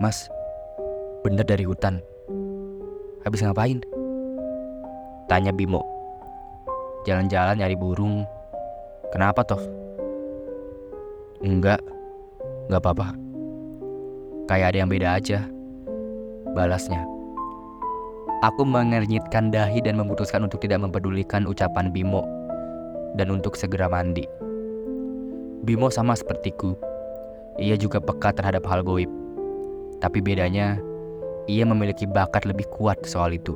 Mas, 0.00 0.28
bener 1.24 1.44
dari 1.44 1.64
hutan. 1.64 2.00
Habis 3.24 3.44
ngapain? 3.44 3.84
Tanya 5.28 5.52
Bimo. 5.52 5.84
Jalan-jalan 7.04 7.60
nyari 7.60 7.76
burung. 7.76 8.24
Kenapa 9.12 9.44
toh? 9.44 9.60
Enggak, 11.44 11.80
enggak 12.68 12.82
apa-apa. 12.84 13.08
Kayak 14.48 14.66
ada 14.72 14.78
yang 14.80 14.90
beda 14.90 15.08
aja. 15.20 15.38
Balasnya. 16.56 17.04
Aku 18.40 18.62
mengernyitkan 18.62 19.50
dahi 19.50 19.82
dan 19.82 19.98
memutuskan 19.98 20.46
untuk 20.46 20.62
tidak 20.62 20.78
mempedulikan 20.78 21.44
ucapan 21.44 21.90
Bimo 21.90 22.22
dan 23.18 23.34
untuk 23.34 23.58
segera 23.58 23.90
mandi. 23.90 24.47
Bimo 25.68 25.92
sama 25.92 26.16
sepertiku. 26.16 26.72
Ia 27.60 27.76
juga 27.76 28.00
peka 28.00 28.32
terhadap 28.32 28.64
hal 28.64 28.80
goib. 28.80 29.12
Tapi 30.00 30.24
bedanya, 30.24 30.80
ia 31.44 31.68
memiliki 31.68 32.08
bakat 32.08 32.48
lebih 32.48 32.64
kuat 32.72 32.96
soal 33.04 33.36
itu. 33.36 33.52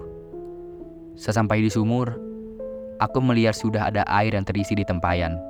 Sesampai 1.16 1.64
di 1.64 1.73
sumur, 1.73 2.12
aku 3.00 3.16
melihat 3.25 3.57
sudah 3.57 3.88
ada 3.88 4.04
air 4.12 4.37
yang 4.37 4.45
terisi 4.45 4.76
di 4.76 4.85
tempayan. 4.85 5.40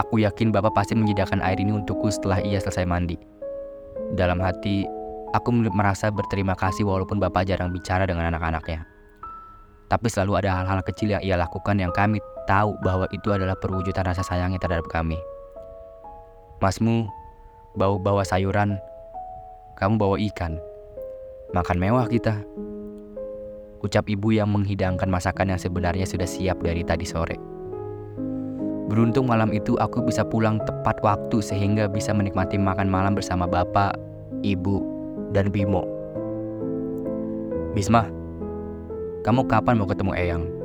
Aku 0.00 0.24
yakin 0.24 0.56
Bapak 0.56 0.72
pasti 0.72 0.96
menyediakan 0.96 1.44
air 1.44 1.60
ini 1.60 1.76
untukku 1.76 2.08
setelah 2.08 2.40
ia 2.40 2.56
selesai 2.56 2.88
mandi. 2.88 3.20
Dalam 4.16 4.40
hati, 4.40 4.88
aku 5.36 5.52
merasa 5.52 6.08
berterima 6.08 6.56
kasih 6.56 6.88
walaupun 6.88 7.20
Bapak 7.20 7.44
jarang 7.44 7.76
bicara 7.76 8.08
dengan 8.08 8.32
anak-anaknya. 8.32 8.88
Tapi 9.92 10.08
selalu 10.08 10.40
ada 10.40 10.64
hal-hal 10.64 10.80
kecil 10.80 11.12
yang 11.12 11.20
ia 11.20 11.36
lakukan 11.36 11.76
yang 11.76 11.92
kami 11.92 12.24
tahu 12.46 12.78
bahwa 12.80 13.10
itu 13.10 13.28
adalah 13.34 13.58
perwujudan 13.58 14.06
rasa 14.06 14.22
sayangnya 14.22 14.62
terhadap 14.62 14.86
kami. 14.88 15.18
Masmu 16.62 17.04
bau 17.76 18.00
bawa 18.00 18.24
sayuran, 18.24 18.80
kamu 19.76 19.94
bawa 20.00 20.16
ikan. 20.32 20.56
Makan 21.52 21.76
mewah 21.78 22.08
kita. 22.08 22.40
Ucap 23.84 24.08
ibu 24.08 24.32
yang 24.32 24.50
menghidangkan 24.50 25.06
masakan 25.06 25.52
yang 25.52 25.60
sebenarnya 25.60 26.08
sudah 26.08 26.26
siap 26.26 26.58
dari 26.64 26.82
tadi 26.82 27.04
sore. 27.04 27.36
Beruntung 28.86 29.28
malam 29.28 29.52
itu 29.52 29.76
aku 29.76 30.00
bisa 30.06 30.24
pulang 30.24 30.62
tepat 30.64 30.96
waktu 31.04 31.42
sehingga 31.44 31.90
bisa 31.90 32.14
menikmati 32.14 32.56
makan 32.56 32.88
malam 32.88 33.18
bersama 33.18 33.44
bapak, 33.44 33.98
ibu, 34.46 34.80
dan 35.36 35.52
Bimo. 35.52 35.84
Bisma, 37.76 38.08
kamu 39.26 39.44
kapan 39.44 39.76
mau 39.76 39.84
ketemu 39.90 40.12
Eyang? 40.16 40.55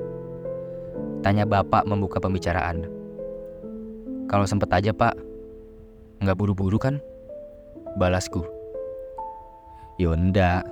Tanya 1.21 1.45
bapak 1.45 1.85
membuka 1.85 2.17
pembicaraan. 2.17 2.89
Kalau 4.25 4.45
sempet 4.49 4.73
aja 4.73 4.89
pak, 4.89 5.13
nggak 6.25 6.33
buru-buru 6.33 6.81
kan? 6.81 6.97
Balasku. 8.01 8.41
Yonda, 10.01 10.65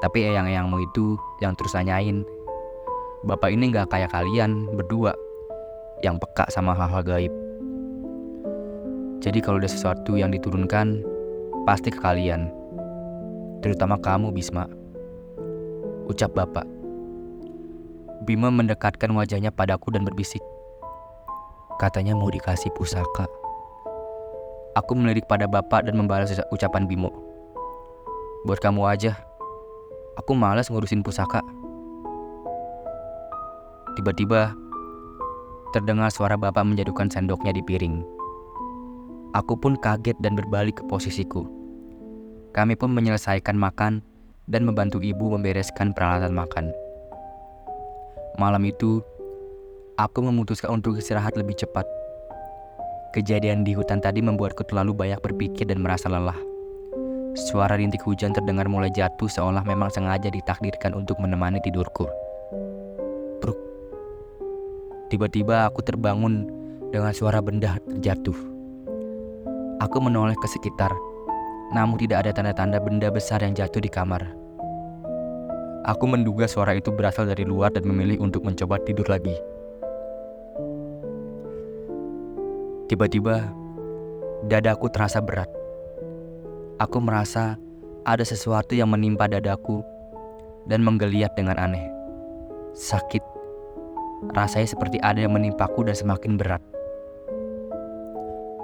tapi 0.00 0.24
eyang-eyangmu 0.24 0.88
itu 0.88 1.20
yang 1.44 1.52
terus 1.52 1.76
nanyain. 1.76 2.24
Bapak 3.28 3.50
ini 3.52 3.68
nggak 3.68 3.92
kayak 3.92 4.14
kalian 4.14 4.70
berdua 4.72 5.12
yang 6.06 6.16
peka 6.16 6.46
sama 6.48 6.72
hal-hal 6.72 7.02
gaib. 7.02 7.34
Jadi 9.18 9.42
kalau 9.42 9.58
ada 9.58 9.66
sesuatu 9.66 10.14
yang 10.14 10.30
diturunkan, 10.30 11.02
pasti 11.66 11.90
ke 11.90 11.98
kalian. 11.98 12.48
Terutama 13.60 13.98
kamu, 13.98 14.30
Bisma. 14.30 14.70
Ucap 16.06 16.30
Bapak. 16.32 16.77
Bima 18.26 18.50
mendekatkan 18.50 19.14
wajahnya 19.14 19.54
padaku 19.54 19.94
dan 19.94 20.02
berbisik. 20.02 20.42
Katanya 21.78 22.18
mau 22.18 22.26
dikasih 22.32 22.74
pusaka. 22.74 23.30
Aku 24.74 24.98
melirik 24.98 25.30
pada 25.30 25.46
Bapak 25.46 25.86
dan 25.86 25.94
membalas 25.94 26.34
ucapan 26.50 26.86
Bimo. 26.86 27.10
Buat 28.46 28.58
kamu 28.62 28.86
aja. 28.86 29.18
Aku 30.18 30.34
malas 30.34 30.66
ngurusin 30.70 31.02
pusaka. 31.02 31.42
Tiba-tiba 33.98 34.54
terdengar 35.74 36.10
suara 36.14 36.38
bapak 36.38 36.62
menjatuhkan 36.62 37.10
sendoknya 37.10 37.50
di 37.50 37.62
piring. 37.62 38.02
Aku 39.34 39.58
pun 39.58 39.74
kaget 39.78 40.14
dan 40.22 40.38
berbalik 40.38 40.80
ke 40.80 40.84
posisiku. 40.86 41.46
Kami 42.54 42.74
pun 42.74 42.94
menyelesaikan 42.94 43.58
makan 43.58 44.00
dan 44.48 44.64
membantu 44.64 45.02
ibu 45.04 45.36
membereskan 45.36 45.92
peralatan 45.92 46.32
makan. 46.32 46.72
Malam 48.38 48.62
itu, 48.70 49.02
aku 49.98 50.22
memutuskan 50.22 50.70
untuk 50.70 50.94
istirahat 50.94 51.34
lebih 51.34 51.58
cepat. 51.58 51.82
Kejadian 53.10 53.66
di 53.66 53.74
hutan 53.74 53.98
tadi 53.98 54.22
membuatku 54.22 54.62
terlalu 54.62 54.94
banyak 54.94 55.18
berpikir 55.18 55.66
dan 55.66 55.82
merasa 55.82 56.06
lelah. 56.06 56.38
Suara 57.34 57.74
rintik 57.74 58.06
hujan 58.06 58.30
terdengar 58.30 58.70
mulai 58.70 58.94
jatuh 58.94 59.26
seolah 59.26 59.66
memang 59.66 59.90
sengaja 59.90 60.30
ditakdirkan 60.30 60.94
untuk 60.94 61.18
menemani 61.18 61.58
tidurku. 61.66 62.06
Bruk. 63.42 63.58
Tiba-tiba 65.10 65.66
aku 65.66 65.82
terbangun 65.82 66.46
dengan 66.94 67.10
suara 67.10 67.42
benda 67.42 67.74
terjatuh. 67.90 68.38
Aku 69.82 69.98
menoleh 69.98 70.38
ke 70.38 70.46
sekitar, 70.46 70.94
namun 71.74 71.98
tidak 71.98 72.22
ada 72.22 72.38
tanda-tanda 72.38 72.78
benda 72.78 73.10
besar 73.10 73.42
yang 73.42 73.58
jatuh 73.58 73.82
di 73.82 73.90
kamar. 73.90 74.47
Aku 75.88 76.04
menduga 76.04 76.44
suara 76.44 76.76
itu 76.76 76.92
berasal 76.92 77.24
dari 77.24 77.48
luar 77.48 77.72
dan 77.72 77.88
memilih 77.88 78.20
untuk 78.20 78.44
mencoba 78.44 78.76
tidur 78.84 79.08
lagi. 79.08 79.32
Tiba-tiba, 82.92 83.48
dadaku 84.52 84.92
terasa 84.92 85.24
berat. 85.24 85.48
Aku 86.76 87.00
merasa 87.00 87.56
ada 88.04 88.20
sesuatu 88.20 88.76
yang 88.76 88.92
menimpa 88.92 89.32
dadaku 89.32 89.80
dan 90.68 90.84
menggeliat 90.84 91.32
dengan 91.40 91.56
aneh. 91.56 91.88
Sakit. 92.76 93.24
Rasanya 94.36 94.68
seperti 94.68 95.00
ada 95.00 95.24
yang 95.24 95.32
menimpaku 95.32 95.88
dan 95.88 95.96
semakin 95.96 96.36
berat. 96.36 96.60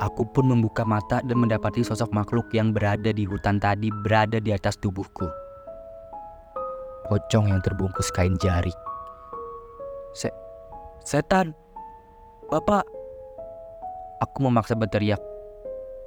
Aku 0.05 0.29
pun 0.29 0.45
membuka 0.53 0.85
mata 0.85 1.25
dan 1.25 1.41
mendapati 1.41 1.81
sosok 1.81 2.13
makhluk 2.13 2.53
yang 2.53 2.77
berada 2.77 3.17
di 3.17 3.25
hutan 3.25 3.57
tadi 3.57 3.89
berada 4.05 4.37
di 4.37 4.53
atas 4.53 4.77
tubuhku. 4.77 5.44
Pocong 7.05 7.53
yang 7.53 7.61
terbungkus 7.61 8.09
kain 8.09 8.41
jari. 8.41 8.73
Se 10.17 10.33
setan. 11.05 11.53
Bapak. 12.49 12.89
Aku 14.25 14.49
memaksa 14.49 14.73
berteriak. 14.73 15.21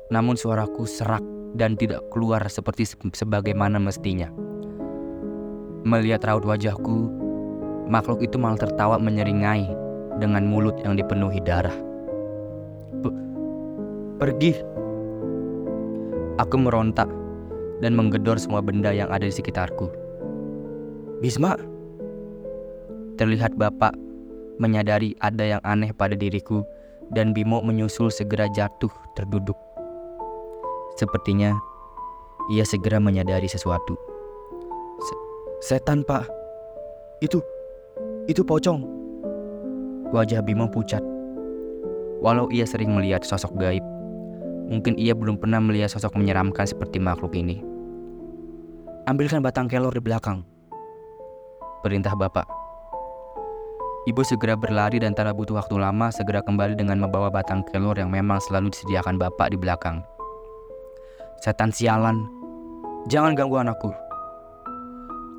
Namun 0.09 0.33
suaraku 0.39 0.89
serak 0.89 1.21
dan 1.53 1.77
tidak 1.77 2.01
keluar 2.09 2.41
seperti 2.49 2.89
sebagaimana 3.13 3.77
mestinya. 3.77 4.31
Melihat 5.85 6.25
raut 6.25 6.47
wajahku, 6.47 7.13
makhluk 7.85 8.25
itu 8.25 8.41
malah 8.41 8.57
tertawa 8.57 8.97
menyeringai 8.97 9.69
dengan 10.17 10.49
mulut 10.49 10.81
yang 10.81 10.97
dipenuhi 10.97 11.37
darah. 11.45 11.75
Pergi. 14.17 14.57
Aku 16.41 16.57
merontak 16.57 17.09
dan 17.85 17.93
menggedor 17.93 18.41
semua 18.41 18.65
benda 18.65 18.89
yang 18.89 19.13
ada 19.13 19.29
di 19.29 19.33
sekitarku. 19.33 20.06
Bisma. 21.17 21.57
Terlihat 23.17 23.57
bapak 23.57 23.97
menyadari 24.61 25.17
ada 25.17 25.57
yang 25.57 25.61
aneh 25.65 25.89
pada 25.89 26.13
diriku 26.13 26.61
dan 27.09 27.33
Bimo 27.33 27.57
menyusul 27.65 28.13
segera 28.13 28.45
jatuh 28.53 28.93
terduduk. 29.17 29.57
Sepertinya 30.93 31.57
ia 32.53 32.61
segera 32.61 33.01
menyadari 33.01 33.49
sesuatu. 33.49 33.97
Se 35.01 35.13
setan, 35.73 36.05
Pak. 36.05 36.29
Itu 37.25 37.41
itu 38.29 38.45
pocong. 38.45 38.85
Wajah 40.13 40.45
Bimo 40.45 40.69
pucat. 40.69 41.01
Walau 42.21 42.45
ia 42.53 42.69
sering 42.69 42.93
melihat 42.93 43.25
sosok 43.25 43.57
gaib, 43.57 43.85
mungkin 44.69 44.93
ia 45.01 45.17
belum 45.17 45.41
pernah 45.41 45.61
melihat 45.61 45.97
sosok 45.97 46.13
menyeramkan 46.13 46.69
seperti 46.69 47.01
makhluk 47.01 47.33
ini. 47.33 47.61
Ambilkan 49.09 49.41
batang 49.41 49.65
kelor 49.65 49.93
di 49.93 50.01
belakang. 50.01 50.56
Perintah 51.85 52.17
Bapak. 52.17 52.49
Ibu 54.07 54.23
segera 54.23 54.55
berlari 54.55 55.03
dan 55.03 55.11
tanpa 55.11 55.35
butuh 55.35 55.59
waktu 55.59 55.75
lama 55.75 56.07
segera 56.15 56.39
kembali 56.39 56.79
dengan 56.79 57.03
membawa 57.03 57.27
batang 57.27 57.59
kelor 57.67 57.99
yang 57.99 58.07
memang 58.07 58.39
selalu 58.39 58.71
disediakan 58.71 59.19
Bapak 59.19 59.51
di 59.51 59.59
belakang. 59.59 59.99
Setan 61.43 61.69
sialan, 61.69 62.25
jangan 63.11 63.37
ganggu 63.37 63.61
anakku. 63.61 63.91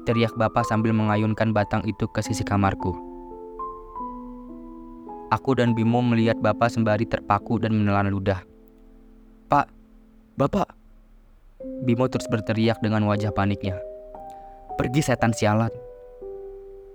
teriak 0.09 0.33
bapak 0.41 0.65
sambil 0.65 0.97
mengayunkan 0.97 1.53
batang 1.53 1.85
itu 1.85 2.09
ke 2.09 2.25
sisi 2.25 2.41
kamarku. 2.41 2.97
Aku 5.29 5.53
dan 5.53 5.77
Bimo 5.77 6.01
melihat 6.01 6.41
bapak 6.41 6.73
sembari 6.73 7.05
terpaku 7.05 7.61
dan 7.61 7.77
menelan 7.77 8.09
ludah. 8.09 8.41
Pak, 9.53 9.69
bapak! 10.41 10.65
Bimo 11.85 12.09
terus 12.09 12.25
berteriak 12.33 12.81
dengan 12.81 13.05
wajah 13.05 13.37
paniknya. 13.37 13.77
Pergi 14.81 15.05
setan 15.05 15.37
sialan! 15.37 15.88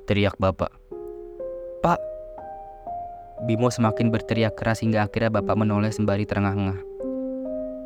Teriak 0.04 0.36
bapak. 0.36 0.68
Pak! 1.80 1.96
Bimo 3.48 3.72
semakin 3.72 4.12
berteriak 4.12 4.60
keras 4.60 4.84
hingga 4.84 5.08
akhirnya 5.08 5.40
bapak 5.40 5.56
menoleh 5.56 5.96
sembari 5.96 6.28
terengah-engah. 6.28 6.76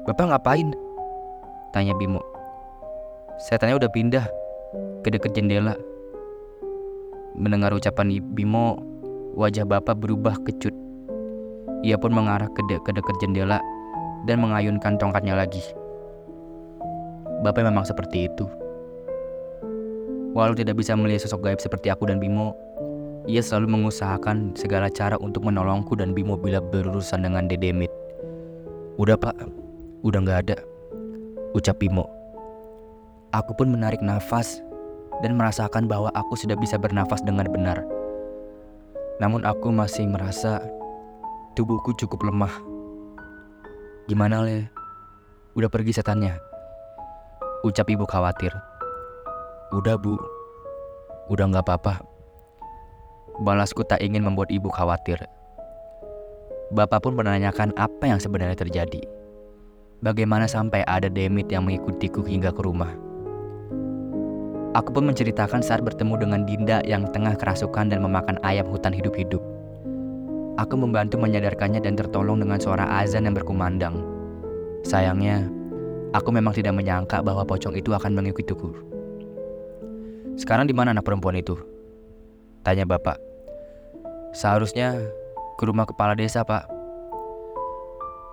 Bapak 0.09 0.25
ngapain? 0.25 0.73
Tanya 1.77 1.93
Bimo. 1.93 2.17
Setannya 3.37 3.77
udah 3.77 3.89
pindah 3.93 4.25
ke 5.05 5.13
dekat 5.13 5.37
jendela. 5.37 5.77
Mendengar 7.37 7.69
ucapan 7.77 8.17
Bimo, 8.33 8.81
wajah 9.37 9.69
bapak 9.69 10.01
berubah 10.01 10.41
kecut. 10.41 10.73
Ia 11.85 12.01
pun 12.01 12.17
mengarah 12.17 12.49
ke, 12.49 12.65
de 12.65 12.81
ke 12.81 12.97
dekat 12.97 13.13
jendela 13.21 13.61
dan 14.25 14.41
mengayunkan 14.41 14.97
tongkatnya 14.97 15.37
lagi. 15.37 15.61
Bapak 17.45 17.61
memang 17.61 17.85
seperti 17.85 18.25
itu. 18.25 18.49
Walau 20.37 20.53
tidak 20.53 20.77
bisa 20.77 20.93
melihat 20.93 21.25
sosok 21.25 21.49
gaib 21.49 21.57
seperti 21.57 21.89
aku 21.89 22.05
dan 22.05 22.21
Bimo, 22.21 22.53
ia 23.25 23.41
selalu 23.41 23.73
mengusahakan 23.73 24.53
segala 24.53 24.85
cara 24.85 25.17
untuk 25.17 25.41
menolongku 25.41 25.97
dan 25.97 26.13
Bimo 26.13 26.37
bila 26.37 26.61
berurusan 26.61 27.25
dengan 27.25 27.49
Dedemit. 27.49 27.89
Udah 29.01 29.17
pak, 29.17 29.33
udah 30.05 30.21
nggak 30.21 30.39
ada, 30.45 30.57
ucap 31.57 31.81
Bimo. 31.81 32.05
Aku 33.33 33.57
pun 33.57 33.73
menarik 33.73 33.97
nafas 33.97 34.61
dan 35.25 35.41
merasakan 35.41 35.89
bahwa 35.89 36.13
aku 36.13 36.37
sudah 36.37 36.53
bisa 36.53 36.77
bernafas 36.77 37.25
dengan 37.25 37.49
benar. 37.49 37.81
Namun 39.17 39.41
aku 39.41 39.73
masih 39.73 40.05
merasa 40.05 40.61
tubuhku 41.57 41.97
cukup 41.97 42.21
lemah. 42.29 42.53
Gimana 44.05 44.45
le? 44.45 44.69
Udah 45.57 45.73
pergi 45.73 45.97
setannya? 45.97 46.37
Ucap 47.65 47.89
ibu 47.89 48.05
khawatir. 48.05 48.76
Udah 49.75 49.99
bu, 49.99 50.15
udah 51.27 51.51
nggak 51.51 51.67
apa-apa. 51.67 51.99
Balasku 53.43 53.83
tak 53.83 53.99
ingin 53.99 54.23
membuat 54.23 54.47
ibu 54.47 54.71
khawatir. 54.71 55.19
Bapak 56.71 57.03
pun 57.03 57.19
menanyakan 57.19 57.75
apa 57.75 58.07
yang 58.07 58.15
sebenarnya 58.15 58.55
terjadi. 58.55 59.03
Bagaimana 59.99 60.47
sampai 60.47 60.87
ada 60.87 61.11
demit 61.11 61.51
yang 61.51 61.67
mengikutiku 61.67 62.23
hingga 62.23 62.55
ke 62.55 62.63
rumah. 62.63 62.95
Aku 64.71 64.95
pun 64.95 65.03
menceritakan 65.03 65.59
saat 65.59 65.83
bertemu 65.83 66.15
dengan 66.15 66.47
Dinda 66.47 66.79
yang 66.87 67.03
tengah 67.11 67.35
kerasukan 67.35 67.91
dan 67.91 67.99
memakan 67.99 68.39
ayam 68.47 68.71
hutan 68.71 68.95
hidup-hidup. 68.95 69.43
Aku 70.63 70.79
membantu 70.79 71.19
menyadarkannya 71.19 71.83
dan 71.83 71.99
tertolong 71.99 72.39
dengan 72.39 72.55
suara 72.55 72.87
azan 73.03 73.27
yang 73.27 73.35
berkumandang. 73.35 73.99
Sayangnya, 74.87 75.51
aku 76.15 76.31
memang 76.31 76.55
tidak 76.55 76.71
menyangka 76.71 77.19
bahwa 77.19 77.43
pocong 77.43 77.75
itu 77.75 77.91
akan 77.91 78.15
mengikutiku. 78.15 78.96
Sekarang 80.37 80.69
di 80.69 80.73
mana 80.77 80.93
anak 80.93 81.01
perempuan 81.01 81.33
itu? 81.33 81.57
Tanya 82.61 82.85
bapak. 82.85 83.17
Seharusnya 84.37 84.93
ke 85.57 85.63
rumah 85.65 85.89
kepala 85.89 86.13
desa, 86.13 86.45
Pak. 86.45 86.69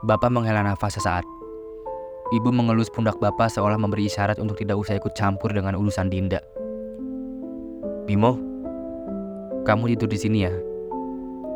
Bapak 0.04 0.28
menghela 0.28 0.60
nafas 0.60 1.00
sesaat. 1.00 1.24
Ibu 2.28 2.52
mengelus 2.52 2.92
pundak 2.92 3.16
bapak 3.24 3.48
seolah 3.48 3.80
memberi 3.80 4.04
isyarat 4.04 4.36
untuk 4.36 4.60
tidak 4.60 4.76
usah 4.76 5.00
ikut 5.00 5.16
campur 5.16 5.48
dengan 5.48 5.80
urusan 5.80 6.12
Dinda. 6.12 6.44
Bimo, 8.04 8.36
kamu 9.64 9.96
tidur 9.96 10.12
di 10.12 10.18
sini 10.20 10.38
ya. 10.44 10.52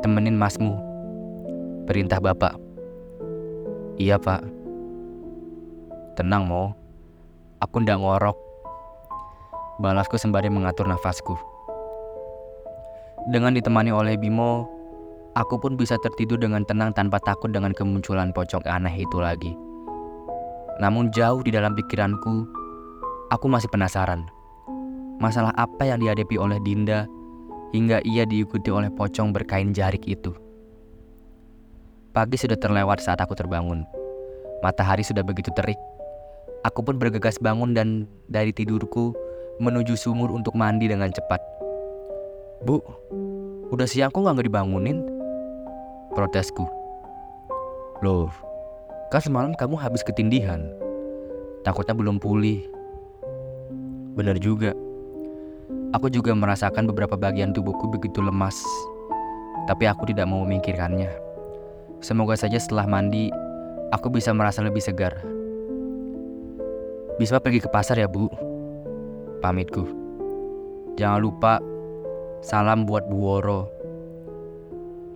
Temenin 0.01 0.41
masmu. 0.41 0.81
Perintah 1.85 2.25
bapak. 2.25 2.57
Iya 4.01 4.17
pak. 4.17 4.41
Tenang 6.17 6.49
Mo. 6.49 6.73
Aku 7.61 7.85
ndak 7.85 8.01
ngorok. 8.01 8.48
Balasku 9.79 10.19
sembari 10.19 10.51
mengatur 10.51 10.91
nafasku. 10.91 11.39
Dengan 13.31 13.55
ditemani 13.55 13.95
oleh 13.95 14.19
Bimo, 14.19 14.67
aku 15.39 15.55
pun 15.55 15.79
bisa 15.79 15.95
tertidur 16.03 16.35
dengan 16.35 16.67
tenang 16.67 16.91
tanpa 16.91 17.23
takut 17.23 17.55
dengan 17.55 17.71
kemunculan 17.71 18.35
pocong 18.35 18.67
aneh 18.67 19.07
itu 19.07 19.23
lagi. 19.23 19.55
Namun 20.83 21.15
jauh 21.15 21.47
di 21.47 21.55
dalam 21.55 21.79
pikiranku, 21.79 22.43
aku 23.31 23.47
masih 23.47 23.71
penasaran. 23.71 24.27
Masalah 25.23 25.55
apa 25.55 25.87
yang 25.87 26.03
dihadapi 26.03 26.35
oleh 26.35 26.59
Dinda 26.67 27.07
hingga 27.71 28.03
ia 28.03 28.27
diikuti 28.27 28.75
oleh 28.75 28.91
pocong 28.91 29.31
berkain 29.31 29.71
jarik 29.71 30.03
itu. 30.11 30.35
Pagi 32.11 32.35
sudah 32.35 32.59
terlewat 32.59 32.99
saat 32.99 33.23
aku 33.23 33.39
terbangun. 33.39 33.87
Matahari 34.59 35.07
sudah 35.07 35.23
begitu 35.23 35.55
terik. 35.55 35.79
Aku 36.67 36.83
pun 36.83 36.99
bergegas 36.99 37.39
bangun 37.39 37.79
dan 37.79 38.11
dari 38.27 38.51
tidurku 38.51 39.15
menuju 39.59 39.95
sumur 39.99 40.31
untuk 40.35 40.55
mandi 40.55 40.91
dengan 40.91 41.11
cepat. 41.11 41.43
Bu, 42.63 42.83
udah 43.71 43.87
siang 43.87 44.11
kok 44.11 44.23
nggak 44.23 44.47
dibangunin? 44.47 45.03
Protesku. 46.15 46.67
Loh, 48.03 48.31
Kan 49.09 49.25
semalam 49.25 49.57
kamu 49.57 49.81
habis 49.81 50.05
ketindihan. 50.05 50.69
Takutnya 51.65 51.97
belum 51.97 52.21
pulih. 52.21 52.61
Benar 54.13 54.37
juga. 54.37 54.77
Aku 55.97 56.13
juga 56.13 56.37
merasakan 56.37 56.85
beberapa 56.93 57.17
bagian 57.17 57.57
tubuhku 57.57 57.89
begitu 57.89 58.21
lemas. 58.21 58.61
Tapi 59.65 59.89
aku 59.89 60.13
tidak 60.13 60.29
mau 60.29 60.45
memikirkannya. 60.45 61.09
Semoga 62.05 62.37
saja 62.37 62.61
setelah 62.61 62.85
mandi, 62.85 63.33
aku 63.89 64.13
bisa 64.13 64.29
merasa 64.37 64.61
lebih 64.61 64.85
segar. 64.85 65.17
Bisa 67.17 67.41
pergi 67.41 67.65
ke 67.65 67.69
pasar 67.73 67.97
ya, 67.97 68.13
Bu. 68.13 68.29
Pamitku. 69.39 69.87
Jangan 70.99 71.21
lupa 71.23 71.63
salam 72.43 72.83
buat 72.87 73.07
Bu 73.07 73.17
Woro. 73.19 73.71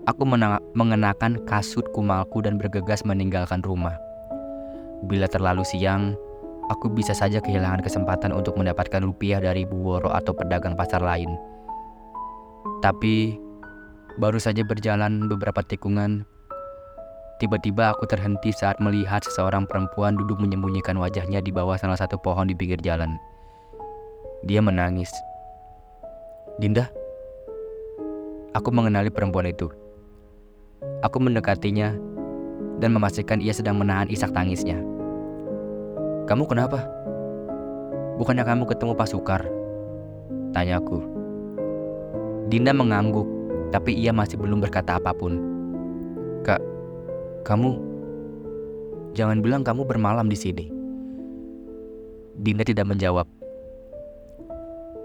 Aku 0.06 0.26
mengenakan 0.74 1.42
kasut 1.46 1.87
kumalku 1.94 2.42
dan 2.42 2.58
bergegas 2.58 3.06
meninggalkan 3.06 3.62
rumah. 3.62 3.94
Bila 5.06 5.30
terlalu 5.30 5.62
siang, 5.62 6.18
aku 6.70 6.90
bisa 6.90 7.14
saja 7.14 7.38
kehilangan 7.38 7.82
kesempatan 7.82 8.35
untuk 8.35 8.58
mendapatkan 8.58 9.02
rupiah 9.02 9.38
dari 9.38 9.62
Bu 9.62 9.78
Woro 9.78 10.11
atau 10.11 10.35
pedagang 10.35 10.74
pasar 10.74 11.02
lain. 11.02 11.30
Tapi, 12.82 13.38
baru 14.18 14.42
saja 14.42 14.66
berjalan 14.66 15.30
beberapa 15.30 15.62
tikungan, 15.62 16.26
tiba-tiba 17.38 17.94
aku 17.94 18.06
terhenti 18.11 18.50
saat 18.54 18.78
melihat 18.82 19.22
seseorang 19.22 19.66
perempuan 19.66 20.18
duduk 20.18 20.38
menyembunyikan 20.42 20.98
wajahnya 20.98 21.38
di 21.42 21.54
bawah 21.54 21.78
salah 21.78 21.98
satu 21.98 22.18
pohon 22.18 22.50
di 22.50 22.54
pinggir 22.58 22.78
jalan. 22.82 23.18
Dia 24.42 24.59
menangis. 24.59 25.14
Dinda, 26.59 26.90
aku 28.50 28.74
mengenali 28.74 29.07
perempuan 29.07 29.46
itu. 29.46 29.70
Aku 31.07 31.22
mendekatinya 31.22 31.94
dan 32.83 32.90
memastikan 32.90 33.38
ia 33.38 33.55
sedang 33.55 33.78
menahan 33.78 34.11
isak 34.11 34.35
tangisnya. 34.35 34.83
Kamu 36.26 36.50
kenapa? 36.50 36.83
Bukannya 38.18 38.42
kamu 38.42 38.66
ketemu 38.66 38.92
Pak 38.98 39.09
Sukar? 39.14 39.42
Tanyaku. 40.50 40.98
Dinda 42.50 42.74
mengangguk, 42.74 43.24
tapi 43.70 43.94
ia 43.94 44.11
masih 44.11 44.42
belum 44.42 44.59
berkata 44.59 44.98
apa 44.98 45.14
pun. 45.14 45.38
Kak, 46.42 46.59
kamu 47.46 47.78
jangan 49.14 49.38
bilang 49.38 49.62
kamu 49.62 49.87
bermalam 49.87 50.26
di 50.26 50.35
sini. 50.35 50.66
Dinda 52.42 52.66
tidak 52.66 52.90
menjawab. 52.90 53.41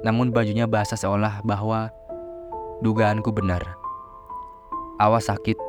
Namun 0.08 0.32
bajunya 0.32 0.63
basah 0.63 0.96
seolah 0.96 1.43
bahwa 1.43 1.91
dugaanku 2.80 3.36
benar. 3.36 3.76
Awas 5.04 5.28
sakit, 5.28 5.60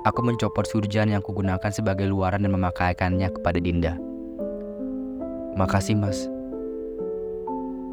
Aku 0.00 0.24
mencopot 0.24 0.64
surjan 0.64 1.12
yang 1.12 1.20
kugunakan 1.20 1.68
sebagai 1.68 2.08
luaran 2.08 2.40
dan 2.40 2.56
memakaikannya 2.56 3.36
kepada 3.36 3.60
Dinda. 3.60 4.00
Makasih 5.60 5.92
mas. 5.92 6.24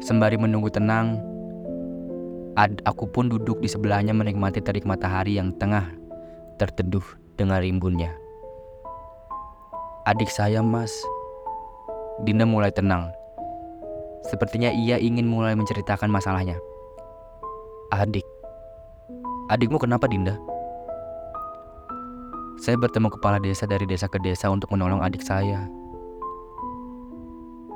Sembari 0.00 0.40
menunggu 0.40 0.72
tenang, 0.72 1.20
ad 2.56 2.80
aku 2.88 3.04
pun 3.12 3.28
duduk 3.28 3.60
di 3.60 3.68
sebelahnya 3.68 4.16
menikmati 4.16 4.64
terik 4.64 4.88
matahari 4.88 5.36
yang 5.36 5.52
tengah 5.60 5.84
terteduh 6.56 7.04
dengan 7.36 7.60
rimbunnya. 7.60 8.16
Adik 10.08 10.32
saya 10.32 10.64
mas. 10.64 10.96
Dinda 12.24 12.48
mulai 12.48 12.72
tenang. 12.72 13.12
Sepertinya 14.26 14.74
ia 14.74 14.98
ingin 14.98 15.30
mulai 15.30 15.54
menceritakan 15.54 16.10
masalahnya. 16.10 16.58
Adik. 17.94 18.26
Adikmu 19.48 19.78
kenapa 19.78 20.10
Dinda? 20.10 20.34
Saya 22.58 22.74
bertemu 22.74 23.08
kepala 23.14 23.38
desa 23.38 23.70
dari 23.70 23.86
desa 23.86 24.10
ke 24.10 24.18
desa 24.18 24.50
untuk 24.50 24.74
menolong 24.74 24.98
adik 24.98 25.22
saya. 25.22 25.70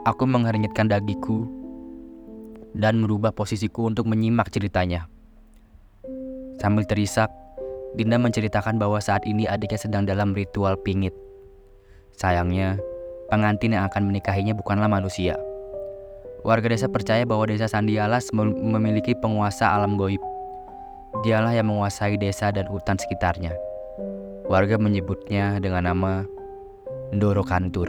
Aku 0.02 0.26
menghernyitkan 0.26 0.90
dagiku 0.90 1.46
dan 2.74 2.98
merubah 2.98 3.30
posisiku 3.30 3.86
untuk 3.86 4.10
menyimak 4.10 4.50
ceritanya. 4.50 5.06
Sambil 6.58 6.82
terisak, 6.82 7.30
Dinda 7.94 8.18
menceritakan 8.18 8.82
bahwa 8.82 8.98
saat 8.98 9.22
ini 9.22 9.46
adiknya 9.46 9.78
sedang 9.78 10.02
dalam 10.02 10.34
ritual 10.34 10.74
pingit. 10.82 11.14
Sayangnya, 12.18 12.82
pengantin 13.30 13.78
yang 13.78 13.86
akan 13.86 14.10
menikahinya 14.10 14.52
bukanlah 14.52 14.90
manusia. 14.90 15.38
Warga 16.42 16.74
desa 16.74 16.90
percaya 16.90 17.22
bahwa 17.22 17.46
desa 17.46 17.70
Sandialas 17.70 18.34
memiliki 18.34 19.14
penguasa 19.14 19.70
alam 19.78 19.94
goib. 19.94 20.18
Dialah 21.22 21.54
yang 21.54 21.70
menguasai 21.70 22.18
desa 22.18 22.50
dan 22.50 22.66
hutan 22.66 22.98
sekitarnya. 22.98 23.54
Warga 24.50 24.74
menyebutnya 24.74 25.62
dengan 25.62 25.86
nama 25.86 26.26
Ndoro 27.14 27.46
Kantur. 27.46 27.86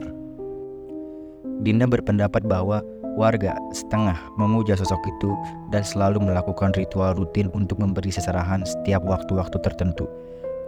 Dinda 1.65 1.89
berpendapat 1.89 2.45
bahwa 2.45 2.85
warga 3.17 3.57
setengah 3.73 4.21
memuja 4.37 4.77
sosok 4.77 5.01
itu 5.01 5.33
dan 5.73 5.81
selalu 5.81 6.21
melakukan 6.21 6.77
ritual 6.77 7.17
rutin 7.17 7.49
untuk 7.57 7.81
memberi 7.81 8.13
seserahan 8.13 8.61
setiap 8.69 9.01
waktu-waktu 9.01 9.57
tertentu. 9.65 10.05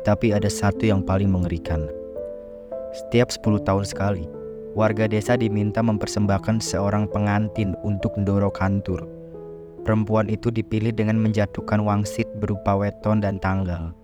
Tapi 0.02 0.34
ada 0.34 0.50
satu 0.50 0.89
yang 0.89 1.06
paling 1.06 1.30
mengerikan. 1.30 1.86
Setiap 2.98 3.30
10 3.30 3.62
tahun 3.62 3.86
sekali, 3.86 4.26
warga 4.75 5.07
desa 5.07 5.39
diminta 5.39 5.79
mempersembahkan 5.79 6.59
seorang 6.59 7.07
pengantin 7.07 7.79
untuk 7.88 8.11
Ndoro 8.19 8.51
Kantur. 8.51 9.07
Perempuan 9.88 10.27
itu 10.27 10.51
dipilih 10.51 10.91
dengan 10.91 11.15
menjatuhkan 11.23 11.79
wangsit 11.79 12.27
berupa 12.43 12.75
weton 12.75 13.23
dan 13.23 13.39
tanggal. 13.39 13.95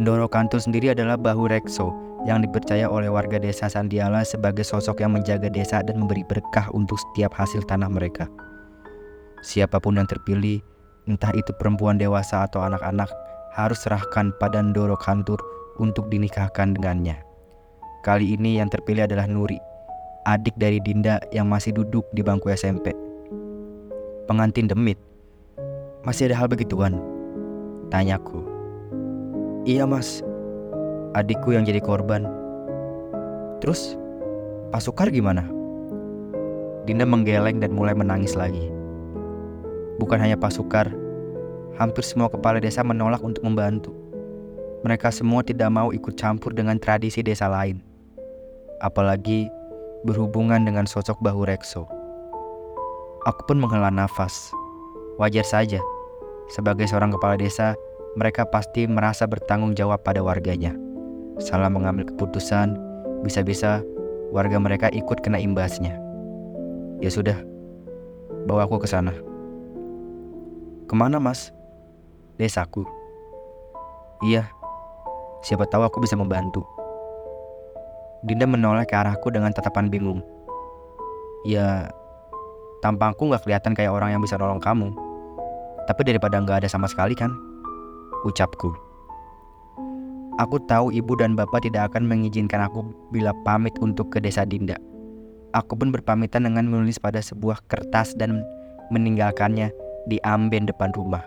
Ndoro 0.00 0.32
Kantur 0.32 0.64
sendiri 0.64 0.96
adalah 0.96 1.20
bahu 1.20 1.52
Rekso 1.52 1.92
yang 2.24 2.40
dipercaya 2.40 2.88
oleh 2.88 3.12
warga 3.12 3.36
desa 3.36 3.68
Sandiala 3.68 4.24
sebagai 4.24 4.64
sosok 4.64 5.04
yang 5.04 5.12
menjaga 5.12 5.52
desa 5.52 5.84
dan 5.84 6.00
memberi 6.00 6.24
berkah 6.24 6.72
untuk 6.72 6.96
setiap 6.96 7.36
hasil 7.36 7.68
tanah 7.68 7.92
mereka. 7.92 8.24
Siapa 9.44 9.76
pun 9.76 10.00
yang 10.00 10.08
terpilih, 10.08 10.64
entah 11.04 11.30
itu 11.36 11.52
perempuan 11.60 12.00
dewasa 12.00 12.48
atau 12.48 12.64
anak-anak, 12.64 13.12
harus 13.52 13.76
serahkan 13.84 14.32
pada 14.40 14.64
Ndoro 14.64 14.96
Kantur 14.96 15.38
untuk 15.76 16.08
dinikahkan 16.08 16.74
dengannya. 16.78 17.27
Kali 18.08 18.40
ini 18.40 18.56
yang 18.56 18.72
terpilih 18.72 19.04
adalah 19.04 19.28
Nuri, 19.28 19.60
adik 20.24 20.56
dari 20.56 20.80
Dinda 20.80 21.20
yang 21.28 21.44
masih 21.44 21.76
duduk 21.76 22.08
di 22.16 22.24
bangku 22.24 22.48
SMP. 22.48 22.96
Pengantin 24.24 24.64
demit. 24.64 24.96
Masih 26.08 26.32
ada 26.32 26.40
hal 26.40 26.48
begituan? 26.48 26.96
Tanyaku. 27.92 28.40
Iya 29.68 29.84
mas, 29.84 30.24
adikku 31.12 31.52
yang 31.52 31.68
jadi 31.68 31.84
korban. 31.84 32.24
Terus, 33.60 34.00
Pak 34.72 34.88
Sukar 34.88 35.12
gimana? 35.12 35.44
Dinda 36.88 37.04
menggeleng 37.04 37.60
dan 37.60 37.76
mulai 37.76 37.92
menangis 37.92 38.32
lagi. 38.32 38.72
Bukan 40.00 40.16
hanya 40.16 40.40
Pak 40.40 40.56
Sukar, 40.56 40.88
hampir 41.76 42.08
semua 42.08 42.32
kepala 42.32 42.56
desa 42.56 42.80
menolak 42.80 43.20
untuk 43.20 43.44
membantu. 43.44 43.92
Mereka 44.80 45.12
semua 45.12 45.44
tidak 45.44 45.68
mau 45.68 45.92
ikut 45.92 46.16
campur 46.16 46.56
dengan 46.56 46.80
tradisi 46.80 47.20
desa 47.20 47.52
lain. 47.52 47.87
Apalagi 48.84 49.50
berhubungan 50.06 50.62
dengan 50.62 50.86
sosok 50.86 51.18
Bahu 51.22 51.46
Rekso. 51.46 51.86
Aku 53.26 53.40
pun 53.50 53.58
menghela 53.58 53.90
nafas. 53.90 54.54
Wajar 55.18 55.42
saja, 55.42 55.82
sebagai 56.46 56.86
seorang 56.86 57.10
kepala 57.10 57.34
desa, 57.34 57.74
mereka 58.14 58.46
pasti 58.46 58.86
merasa 58.86 59.26
bertanggung 59.26 59.74
jawab 59.74 60.06
pada 60.06 60.22
warganya 60.22 60.78
salah 61.38 61.70
mengambil 61.70 62.06
keputusan, 62.06 62.74
bisa-bisa 63.22 63.82
warga 64.34 64.58
mereka 64.58 64.90
ikut 64.90 65.22
kena 65.22 65.38
imbasnya. 65.38 65.94
Ya 66.98 67.10
sudah, 67.14 67.38
bawa 68.50 68.66
aku 68.66 68.82
ke 68.82 68.88
sana. 68.90 69.14
Ke 70.90 70.94
mana 70.98 71.22
mas? 71.22 71.54
Desaku. 72.38 72.82
Iya, 74.26 74.50
siapa 75.46 75.66
tahu 75.70 75.86
aku 75.86 76.02
bisa 76.02 76.18
membantu. 76.18 76.66
Dinda 78.26 78.46
menoleh 78.50 78.82
ke 78.82 78.98
arahku 78.98 79.30
dengan 79.30 79.54
tatapan 79.54 79.86
bingung. 79.86 80.18
Ya, 81.46 81.86
tampangku 82.82 83.30
gak 83.30 83.46
kelihatan 83.46 83.78
kayak 83.78 83.94
orang 83.94 84.18
yang 84.18 84.22
bisa 84.22 84.34
nolong 84.34 84.58
kamu. 84.58 84.90
Tapi 85.86 86.00
daripada 86.02 86.42
gak 86.42 86.66
ada 86.66 86.68
sama 86.70 86.90
sekali 86.90 87.14
kan? 87.14 87.30
Ucapku. 88.26 88.74
Aku 90.38 90.62
tahu 90.70 90.94
ibu 90.94 91.18
dan 91.18 91.34
bapak 91.34 91.66
tidak 91.66 91.90
akan 91.94 92.06
mengizinkan 92.06 92.62
aku 92.62 92.86
bila 93.10 93.34
pamit 93.42 93.74
untuk 93.82 94.10
ke 94.14 94.22
desa 94.22 94.46
Dinda. 94.46 94.78
Aku 95.50 95.74
pun 95.74 95.90
berpamitan 95.90 96.46
dengan 96.46 96.70
menulis 96.70 96.98
pada 97.02 97.18
sebuah 97.18 97.66
kertas 97.66 98.14
dan 98.14 98.46
meninggalkannya 98.94 99.74
di 100.06 100.22
amben 100.22 100.70
depan 100.70 100.94
rumah. 100.94 101.26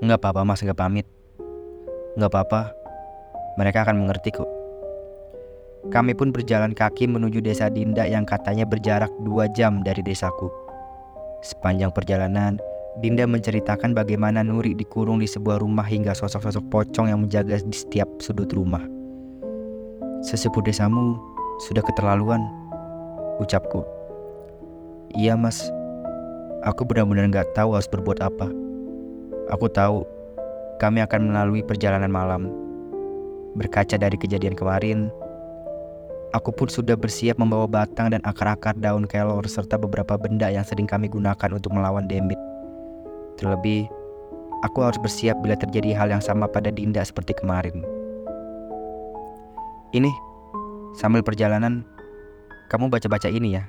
Enggak 0.00 0.24
apa-apa 0.24 0.48
mas, 0.48 0.64
enggak 0.64 0.80
pamit. 0.80 1.06
Enggak 2.16 2.32
apa-apa, 2.32 2.60
mereka 3.60 3.84
akan 3.84 4.04
mengerti 4.04 4.32
kok. 4.32 4.55
Kami 5.94 6.12
pun 6.18 6.34
berjalan 6.34 6.74
kaki 6.74 7.06
menuju 7.06 7.38
desa 7.38 7.70
Dinda 7.70 8.02
yang 8.02 8.26
katanya 8.26 8.66
berjarak 8.66 9.10
dua 9.22 9.46
jam 9.54 9.86
dari 9.86 10.02
desaku. 10.02 10.50
Sepanjang 11.46 11.94
perjalanan, 11.94 12.58
Dinda 12.98 13.28
menceritakan 13.28 13.92
bagaimana 13.92 14.40
Nuri 14.40 14.72
dikurung 14.72 15.20
di 15.20 15.28
sebuah 15.28 15.60
rumah 15.60 15.84
hingga 15.84 16.16
sosok-sosok 16.16 16.64
pocong 16.72 17.12
yang 17.12 17.22
menjaga 17.22 17.60
di 17.60 17.76
setiap 17.76 18.08
sudut 18.18 18.50
rumah. 18.56 18.82
Sesepuh 20.24 20.64
desamu 20.64 21.14
sudah 21.68 21.84
keterlaluan, 21.84 22.40
ucapku. 23.38 23.84
Iya 25.14 25.36
mas, 25.38 25.60
aku 26.64 26.82
benar-benar 26.88 27.30
gak 27.30 27.52
tahu 27.54 27.76
harus 27.76 27.86
berbuat 27.86 28.18
apa. 28.24 28.48
Aku 29.54 29.70
tahu 29.70 30.02
kami 30.82 31.04
akan 31.04 31.30
melalui 31.30 31.62
perjalanan 31.62 32.10
malam. 32.10 32.48
Berkaca 33.56 33.96
dari 33.96 34.16
kejadian 34.16 34.56
kemarin, 34.56 35.08
aku 36.36 36.52
pun 36.52 36.68
sudah 36.68 36.92
bersiap 36.92 37.40
membawa 37.40 37.64
batang 37.64 38.12
dan 38.12 38.20
akar-akar 38.28 38.76
daun 38.76 39.08
kelor 39.08 39.48
serta 39.48 39.80
beberapa 39.80 40.20
benda 40.20 40.52
yang 40.52 40.68
sering 40.68 40.84
kami 40.84 41.08
gunakan 41.08 41.48
untuk 41.48 41.72
melawan 41.72 42.04
demit. 42.04 42.36
Terlebih, 43.40 43.88
aku 44.60 44.84
harus 44.84 45.00
bersiap 45.00 45.40
bila 45.40 45.56
terjadi 45.56 45.96
hal 45.96 46.12
yang 46.12 46.20
sama 46.20 46.44
pada 46.44 46.68
Dinda 46.68 47.00
seperti 47.00 47.32
kemarin. 47.40 47.80
Ini, 49.96 50.12
sambil 51.00 51.24
perjalanan, 51.24 51.80
kamu 52.68 52.92
baca-baca 52.92 53.32
ini 53.32 53.56
ya. 53.56 53.64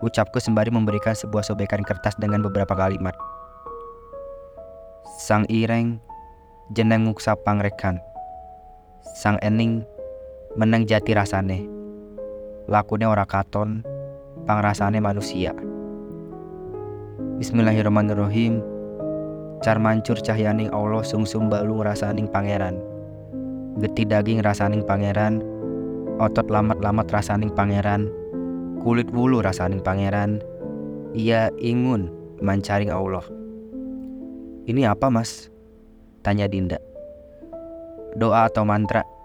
Ucapku 0.00 0.38
sembari 0.38 0.70
memberikan 0.70 1.12
sebuah 1.18 1.42
sobekan 1.42 1.82
kertas 1.82 2.14
dengan 2.16 2.46
beberapa 2.46 2.72
kalimat. 2.78 3.12
Sang 5.18 5.44
ireng, 5.50 5.98
jeneng 6.72 7.10
nguksa 7.10 7.34
pangrekan. 7.42 7.98
Sang 9.18 9.36
ening, 9.42 9.84
menang 10.58 10.82
jati 10.82 11.14
rasane. 11.14 11.62
Lakune 12.66 13.06
ora 13.06 13.22
katon, 13.22 13.86
pangrasane 14.50 14.98
manusia. 14.98 15.54
Bismillahirrahmanirrahim. 17.38 18.58
Car 19.62 19.78
mancur 19.78 20.18
cahyaning 20.18 20.72
Allah 20.74 21.06
sungsum 21.06 21.46
balung 21.46 21.84
rasaning 21.86 22.26
pangeran. 22.26 22.82
Geti 23.78 24.02
daging 24.02 24.42
rasaning 24.42 24.82
pangeran. 24.82 25.38
Otot 26.18 26.50
lamat-lamat 26.50 27.06
rasaning 27.14 27.54
pangeran. 27.54 28.10
Kulit 28.82 29.06
wulu 29.14 29.44
rasaning 29.44 29.84
pangeran. 29.84 30.42
Ia 31.14 31.52
ingun 31.62 32.10
mancaring 32.42 32.90
Allah. 32.90 33.22
Ini 34.66 34.90
apa 34.90 35.12
mas? 35.12 35.46
Tanya 36.26 36.50
Dinda. 36.50 36.82
Doa 38.18 38.50
atau 38.50 38.66
mantra. 38.66 39.19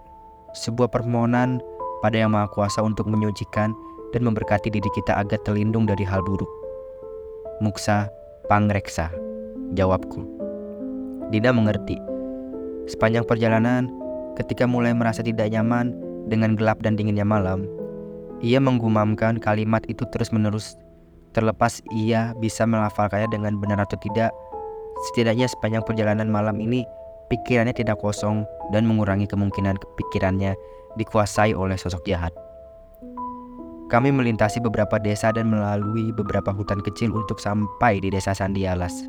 Sebuah 0.56 0.88
permohonan 0.88 1.60
pada 2.00 2.16
yang 2.16 2.32
maha 2.32 2.48
kuasa 2.48 2.80
untuk 2.80 3.04
menyucikan 3.04 3.76
dan 4.16 4.22
memberkati 4.24 4.72
diri 4.72 4.88
kita 4.96 5.12
agar 5.20 5.36
terlindung 5.44 5.84
dari 5.84 6.00
hal 6.00 6.24
buruk. 6.24 6.48
Muksa 7.60 8.08
Pangreksa, 8.48 9.12
jawabku. 9.76 10.24
Dinda 11.28 11.52
mengerti. 11.52 12.00
Sepanjang 12.88 13.28
perjalanan, 13.28 13.90
ketika 14.38 14.64
mulai 14.64 14.96
merasa 14.96 15.20
tidak 15.20 15.50
nyaman 15.52 15.92
dengan 16.30 16.54
gelap 16.54 16.80
dan 16.80 16.94
dinginnya 16.94 17.26
malam, 17.26 17.66
ia 18.40 18.62
menggumamkan 18.62 19.42
kalimat 19.42 19.82
itu 19.90 20.06
terus-menerus. 20.08 20.78
Terlepas 21.36 21.84
ia 21.92 22.32
bisa 22.40 22.64
melafalkannya 22.64 23.28
dengan 23.28 23.60
benar 23.60 23.82
atau 23.82 23.98
tidak, 24.00 24.32
setidaknya 25.10 25.50
sepanjang 25.50 25.84
perjalanan 25.84 26.30
malam 26.32 26.56
ini 26.62 26.86
pikirannya 27.28 27.74
tidak 27.74 27.98
kosong 27.98 28.46
dan 28.70 28.86
mengurangi 28.86 29.26
kemungkinan 29.26 29.78
pikirannya 29.78 30.54
dikuasai 30.96 31.52
oleh 31.52 31.76
sosok 31.78 32.02
jahat. 32.08 32.32
Kami 33.86 34.10
melintasi 34.10 34.58
beberapa 34.58 34.98
desa 34.98 35.30
dan 35.30 35.46
melalui 35.46 36.10
beberapa 36.10 36.50
hutan 36.50 36.82
kecil 36.82 37.14
untuk 37.14 37.38
sampai 37.38 38.02
di 38.02 38.10
desa 38.10 38.34
Sandialas. 38.34 39.06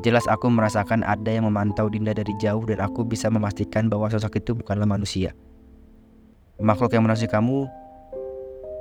Jelas 0.00 0.24
aku 0.26 0.48
merasakan 0.48 1.04
ada 1.04 1.28
yang 1.28 1.44
memantau 1.44 1.92
Dinda 1.92 2.16
dari 2.16 2.32
jauh 2.40 2.64
dan 2.64 2.80
aku 2.80 3.04
bisa 3.04 3.28
memastikan 3.28 3.92
bahwa 3.92 4.08
sosok 4.08 4.40
itu 4.40 4.56
bukanlah 4.56 4.88
manusia. 4.88 5.36
Makhluk 6.56 6.96
yang 6.96 7.04
menasih 7.04 7.28
kamu 7.28 7.68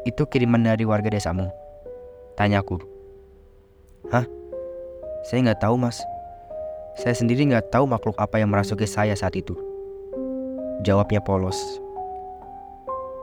itu 0.08 0.24
kiriman 0.32 0.64
dari 0.64 0.88
warga 0.88 1.12
desamu. 1.12 1.52
Tanyaku. 2.40 2.80
Hah? 4.10 4.26
Saya 5.28 5.46
nggak 5.46 5.62
tahu 5.62 5.76
mas. 5.78 6.02
Saya 7.00 7.16
sendiri 7.16 7.48
nggak 7.48 7.72
tahu 7.72 7.88
makhluk 7.88 8.20
apa 8.20 8.36
yang 8.44 8.52
merasuki 8.52 8.84
saya 8.84 9.16
saat 9.16 9.32
itu. 9.40 9.56
Jawabnya 10.84 11.24
polos. 11.24 11.56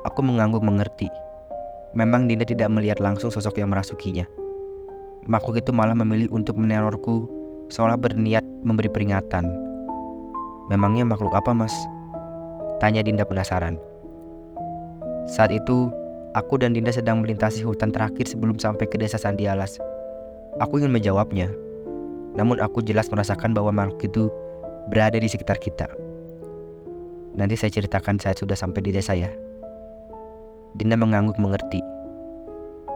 Aku 0.09 0.25
mengangguk 0.25 0.65
mengerti. 0.65 1.13
Memang 1.93 2.25
Dinda 2.25 2.49
tidak 2.49 2.73
melihat 2.73 2.97
langsung 2.97 3.29
sosok 3.29 3.61
yang 3.61 3.69
merasukinya. 3.69 4.25
Makhluk 5.29 5.61
itu 5.61 5.71
malah 5.77 5.93
memilih 5.93 6.33
untuk 6.33 6.57
menerorku 6.57 7.29
seolah 7.69 8.01
berniat 8.01 8.47
memberi 8.65 8.89
peringatan. 8.89 9.45
Memangnya 10.73 11.05
makhluk 11.05 11.37
apa 11.37 11.53
mas? 11.53 11.75
Tanya 12.81 13.05
Dinda 13.05 13.29
penasaran. 13.29 13.77
Saat 15.29 15.53
itu, 15.53 15.93
aku 16.33 16.57
dan 16.57 16.73
Dinda 16.73 16.89
sedang 16.89 17.21
melintasi 17.21 17.61
hutan 17.69 17.93
terakhir 17.93 18.25
sebelum 18.33 18.57
sampai 18.57 18.89
ke 18.89 18.97
desa 18.97 19.21
Sandialas. 19.21 19.77
Aku 20.57 20.81
ingin 20.81 20.89
menjawabnya, 20.95 21.53
namun 22.39 22.63
aku 22.63 22.87
jelas 22.87 23.11
merasakan 23.11 23.51
bahwa 23.51 23.75
makhluk 23.75 24.07
itu 24.07 24.31
berada 24.95 25.19
di 25.19 25.27
sekitar 25.27 25.59
kita. 25.59 25.91
Nanti 27.35 27.59
saya 27.59 27.75
ceritakan 27.75 28.23
saat 28.23 28.39
sudah 28.39 28.55
sampai 28.55 28.79
di 28.87 28.95
desa 28.95 29.19
ya. 29.19 29.27
Dinda 30.79 30.95
mengangguk 30.95 31.35
mengerti. 31.43 31.83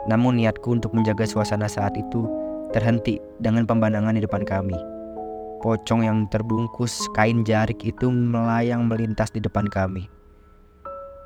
Namun 0.06 0.38
niatku 0.38 0.78
untuk 0.78 0.94
menjaga 0.94 1.26
suasana 1.26 1.66
saat 1.66 1.98
itu 1.98 2.26
terhenti 2.70 3.18
dengan 3.42 3.66
pemandangan 3.66 4.14
di 4.14 4.22
depan 4.22 4.46
kami. 4.46 4.78
Pocong 5.62 6.02
yang 6.06 6.26
terbungkus 6.30 7.06
kain 7.14 7.46
jarik 7.46 7.78
itu 7.82 8.10
melayang 8.10 8.86
melintas 8.86 9.30
di 9.30 9.38
depan 9.38 9.66
kami. 9.70 10.10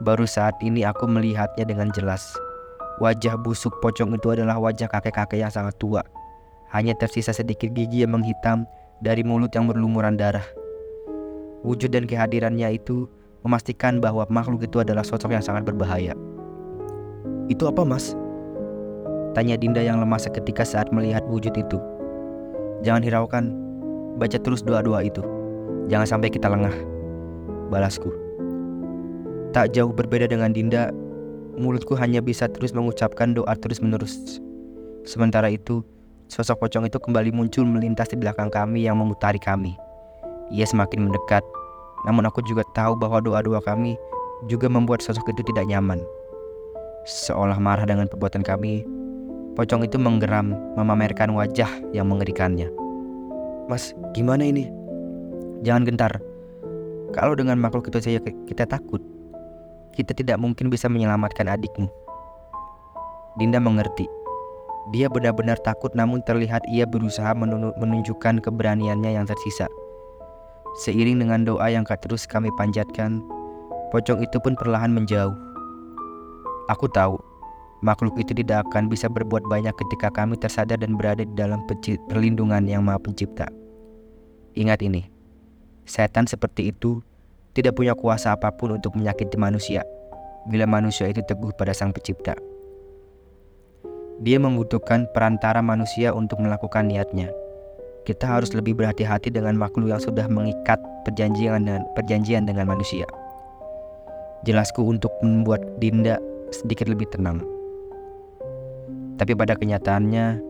Baru 0.05 0.29
saat 0.29 0.57
ini 0.61 0.85
aku 0.85 1.09
melihatnya 1.09 1.65
dengan 1.65 1.89
jelas. 1.93 2.37
Wajah 3.01 3.41
busuk 3.41 3.73
pocong 3.81 4.13
itu 4.17 4.37
adalah 4.37 4.61
wajah 4.61 4.89
kakek-kakek 4.93 5.41
yang 5.41 5.53
sangat 5.53 5.73
tua. 5.81 6.05
Hanya 6.75 6.99
tersisa 6.99 7.31
sedikit 7.31 7.71
gigi 7.71 8.03
yang 8.03 8.17
menghitam 8.17 8.67
dari 9.05 9.23
mulut 9.23 9.53
yang 9.55 9.71
berlumuran 9.71 10.19
darah. 10.19 10.45
Wujud 11.63 11.91
dan 11.91 12.07
kehadirannya 12.07 12.79
itu 12.79 13.07
memastikan 13.47 14.03
bahwa 14.03 14.27
makhluk 14.27 14.67
itu 14.67 14.83
adalah 14.83 15.07
sosok 15.07 15.31
yang 15.31 15.45
sangat 15.45 15.63
berbahaya. 15.63 16.15
Itu 17.47 17.71
apa 17.71 17.87
mas? 17.87 18.19
Tanya 19.39 19.55
Dinda 19.55 19.85
yang 19.85 20.03
lemah 20.03 20.19
seketika 20.19 20.67
saat 20.67 20.91
melihat 20.91 21.23
wujud 21.29 21.55
itu. 21.55 21.79
Jangan 22.83 23.05
hiraukan, 23.05 23.45
baca 24.19 24.39
terus 24.41 24.65
doa-doa 24.65 25.05
itu. 25.05 25.23
Jangan 25.87 26.19
sampai 26.19 26.33
kita 26.33 26.51
lengah. 26.51 26.75
Balasku. 27.71 28.11
Tak 29.55 29.77
jauh 29.77 29.95
berbeda 29.95 30.27
dengan 30.27 30.51
Dinda, 30.51 30.91
mulutku 31.57 31.95
hanya 31.97 32.21
bisa 32.21 32.51
terus 32.51 32.75
mengucapkan 32.75 33.33
doa 33.33 33.55
terus-menerus. 33.57 34.41
Sementara 35.07 35.49
itu, 35.53 35.87
sosok 36.29 36.67
pocong 36.67 36.89
itu 36.89 36.99
kembali 36.99 37.31
muncul 37.31 37.63
melintas 37.67 38.11
di 38.11 38.17
belakang 38.19 38.51
kami 38.51 38.87
yang 38.87 38.99
memutari 38.99 39.39
kami. 39.39 39.75
Ia 40.55 40.67
semakin 40.67 41.11
mendekat, 41.11 41.43
namun 42.07 42.27
aku 42.27 42.43
juga 42.47 42.63
tahu 42.75 42.95
bahwa 42.99 43.19
doa-doa 43.23 43.59
kami 43.63 43.99
juga 44.47 44.71
membuat 44.71 45.03
sosok 45.03 45.31
itu 45.35 45.43
tidak 45.55 45.67
nyaman. 45.67 46.03
Seolah 47.07 47.59
marah 47.59 47.87
dengan 47.87 48.11
perbuatan 48.11 48.43
kami, 48.43 48.83
Pocong 49.57 49.89
itu 49.89 49.97
menggeram, 49.97 50.53
memamerkan 50.77 51.33
wajah 51.33 51.81
yang 51.97 52.13
mengerikannya. 52.13 52.69
Mas, 53.73 53.97
gimana 54.13 54.45
ini? 54.45 54.69
Jangan 55.65 55.89
gentar. 55.89 56.13
Kalau 57.17 57.33
dengan 57.33 57.57
makhluk 57.57 57.89
itu 57.89 57.97
saja 57.97 58.21
kita 58.21 58.69
takut, 58.69 59.01
kita 59.97 60.13
tidak 60.13 60.37
mungkin 60.37 60.69
bisa 60.69 60.93
menyelamatkan 60.93 61.49
adikmu. 61.49 61.89
Dinda 63.41 63.57
mengerti. 63.57 64.05
Dia 64.95 65.11
benar-benar 65.11 65.59
takut 65.67 65.91
namun 65.99 66.23
terlihat 66.23 66.63
ia 66.71 66.87
berusaha 66.87 67.35
menunjukkan 67.81 68.39
keberaniannya 68.43 69.19
yang 69.19 69.27
tersisa. 69.27 69.67
Seiring 70.87 71.27
dengan 71.27 71.43
doa 71.43 71.67
yang 71.73 71.83
terus 71.83 72.29
kami 72.29 72.53
panjatkan, 72.55 73.25
pocong 73.91 74.23
itu 74.23 74.39
pun 74.39 74.55
perlahan 74.55 74.93
menjauh. 74.93 75.35
Aku 76.71 76.87
tahu 76.91 77.19
Makhluk 77.85 78.17
itu 78.17 78.33
tidak 78.33 78.65
akan 78.67 78.89
bisa 78.89 79.05
berbuat 79.05 79.45
banyak 79.53 79.77
ketika 79.77 80.09
kami 80.09 80.41
tersadar 80.41 80.81
dan 80.81 80.97
berada 80.97 81.29
di 81.29 81.35
dalam 81.37 81.61
perlindungan 82.09 82.65
yang 82.65 82.81
Maha 82.81 82.97
Pencipta. 82.97 83.53
Ingat 84.57 84.81
ini, 84.81 85.05
setan 85.85 86.25
seperti 86.25 86.73
itu 86.73 87.05
tidak 87.53 87.77
punya 87.77 87.93
kuasa 87.93 88.33
apa 88.33 88.49
pun 88.49 88.81
untuk 88.81 88.97
menyakiti 88.97 89.37
manusia 89.37 89.85
bila 90.49 90.65
manusia 90.65 91.11
itu 91.11 91.21
teguh 91.21 91.53
pada 91.53 91.77
Sang 91.77 91.93
Pencipta. 91.93 92.33
Dia 94.25 94.41
membutuhkan 94.41 95.05
perantara 95.13 95.61
manusia 95.61 96.09
untuk 96.17 96.41
melakukan 96.41 96.89
niatnya. 96.89 97.29
Kita 98.09 98.25
harus 98.25 98.55
lebih 98.57 98.73
berhati-hati 98.73 99.29
dengan 99.29 99.61
makhluk 99.61 99.93
yang 99.93 100.01
sudah 100.01 100.25
mengikat 100.25 100.81
perjanjian 101.05 101.69
dan 101.69 101.85
perjanjian 101.93 102.49
dengan 102.49 102.71
manusia. 102.71 103.05
Jelasku 104.49 104.81
untuk 104.81 105.13
membuat 105.21 105.61
Dinda 105.83 106.17
sedikit 106.49 106.89
lebih 106.89 107.05
tenang. 107.13 107.45
Tapi 109.21 109.37
pada 109.37 109.53
kenyataannya, 109.53 110.41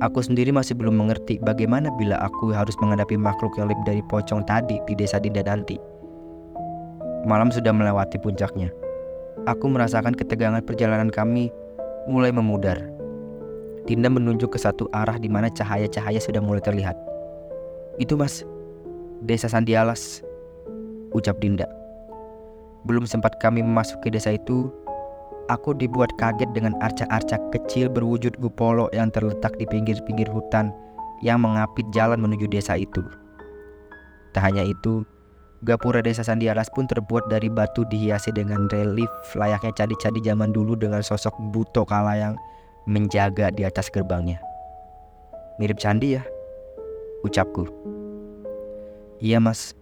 aku 0.00 0.24
sendiri 0.24 0.48
masih 0.54 0.72
belum 0.78 0.96
mengerti 0.96 1.36
bagaimana 1.42 1.92
bila 2.00 2.16
aku 2.22 2.54
harus 2.54 2.78
menghadapi 2.80 3.18
makhluk 3.20 3.52
yang 3.60 3.68
lebih 3.68 3.84
dari 3.84 4.00
pocong 4.08 4.46
tadi 4.48 4.80
di 4.88 4.94
desa 4.96 5.20
Dinda 5.20 5.44
nanti. 5.44 5.76
Malam 7.28 7.52
sudah 7.52 7.76
melewati 7.76 8.16
puncaknya. 8.24 8.72
Aku 9.44 9.68
merasakan 9.68 10.16
ketegangan 10.16 10.64
perjalanan 10.64 11.10
kami 11.10 11.50
mulai 12.06 12.30
memudar. 12.30 13.01
Dinda 13.84 14.06
menunjuk 14.06 14.54
ke 14.54 14.58
satu 14.58 14.86
arah 14.94 15.18
di 15.18 15.26
mana 15.26 15.50
cahaya-cahaya 15.50 16.22
sudah 16.22 16.38
mulai 16.38 16.62
terlihat. 16.62 16.94
Itu 17.98 18.14
mas, 18.14 18.46
desa 19.22 19.50
Sandialas, 19.50 20.22
ucap 21.12 21.38
Dinda. 21.42 21.66
Belum 22.86 23.06
sempat 23.06 23.38
kami 23.38 23.62
memasuki 23.62 24.10
desa 24.10 24.34
itu, 24.34 24.70
Aku 25.50 25.74
dibuat 25.74 26.14
kaget 26.22 26.54
dengan 26.54 26.78
arca-arca 26.78 27.34
kecil 27.50 27.90
berwujud 27.90 28.38
gupolo 28.38 28.86
yang 28.94 29.10
terletak 29.10 29.58
di 29.58 29.66
pinggir-pinggir 29.66 30.30
hutan 30.30 30.70
yang 31.18 31.42
mengapit 31.42 31.82
jalan 31.90 32.22
menuju 32.22 32.46
desa 32.46 32.78
itu. 32.78 33.02
Tak 34.30 34.48
hanya 34.48 34.62
itu, 34.62 35.02
gapura 35.66 35.98
desa 35.98 36.22
Sandialas 36.22 36.70
pun 36.70 36.86
terbuat 36.86 37.26
dari 37.26 37.50
batu 37.50 37.82
dihiasi 37.90 38.30
dengan 38.30 38.70
relief 38.70 39.10
layaknya 39.34 39.74
candi-candi 39.74 40.22
zaman 40.22 40.54
dulu 40.54 40.78
dengan 40.78 41.02
sosok 41.02 41.34
buto 41.50 41.82
kala 41.82 42.14
yang 42.14 42.34
menjaga 42.86 43.54
di 43.54 43.62
atas 43.62 43.90
gerbangnya. 43.90 44.42
Mirip 45.62 45.78
candi 45.78 46.18
ya? 46.18 46.22
Ucapku. 47.22 47.70
Iya 49.22 49.38
mas, 49.38 49.78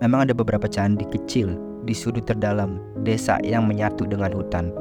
memang 0.00 0.24
ada 0.24 0.32
beberapa 0.32 0.64
candi 0.64 1.04
kecil 1.12 1.60
di 1.84 1.92
sudut 1.92 2.24
terdalam 2.24 2.80
desa 3.04 3.36
yang 3.44 3.68
menyatu 3.68 4.08
dengan 4.08 4.32
hutan. 4.32 4.72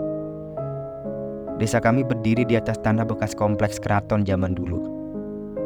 Desa 1.59 1.77
kami 1.77 2.07
berdiri 2.07 2.47
di 2.47 2.55
atas 2.55 2.79
tanah 2.81 3.03
bekas 3.05 3.35
kompleks 3.35 3.77
keraton 3.77 4.23
zaman 4.23 4.55
dulu. 4.55 4.81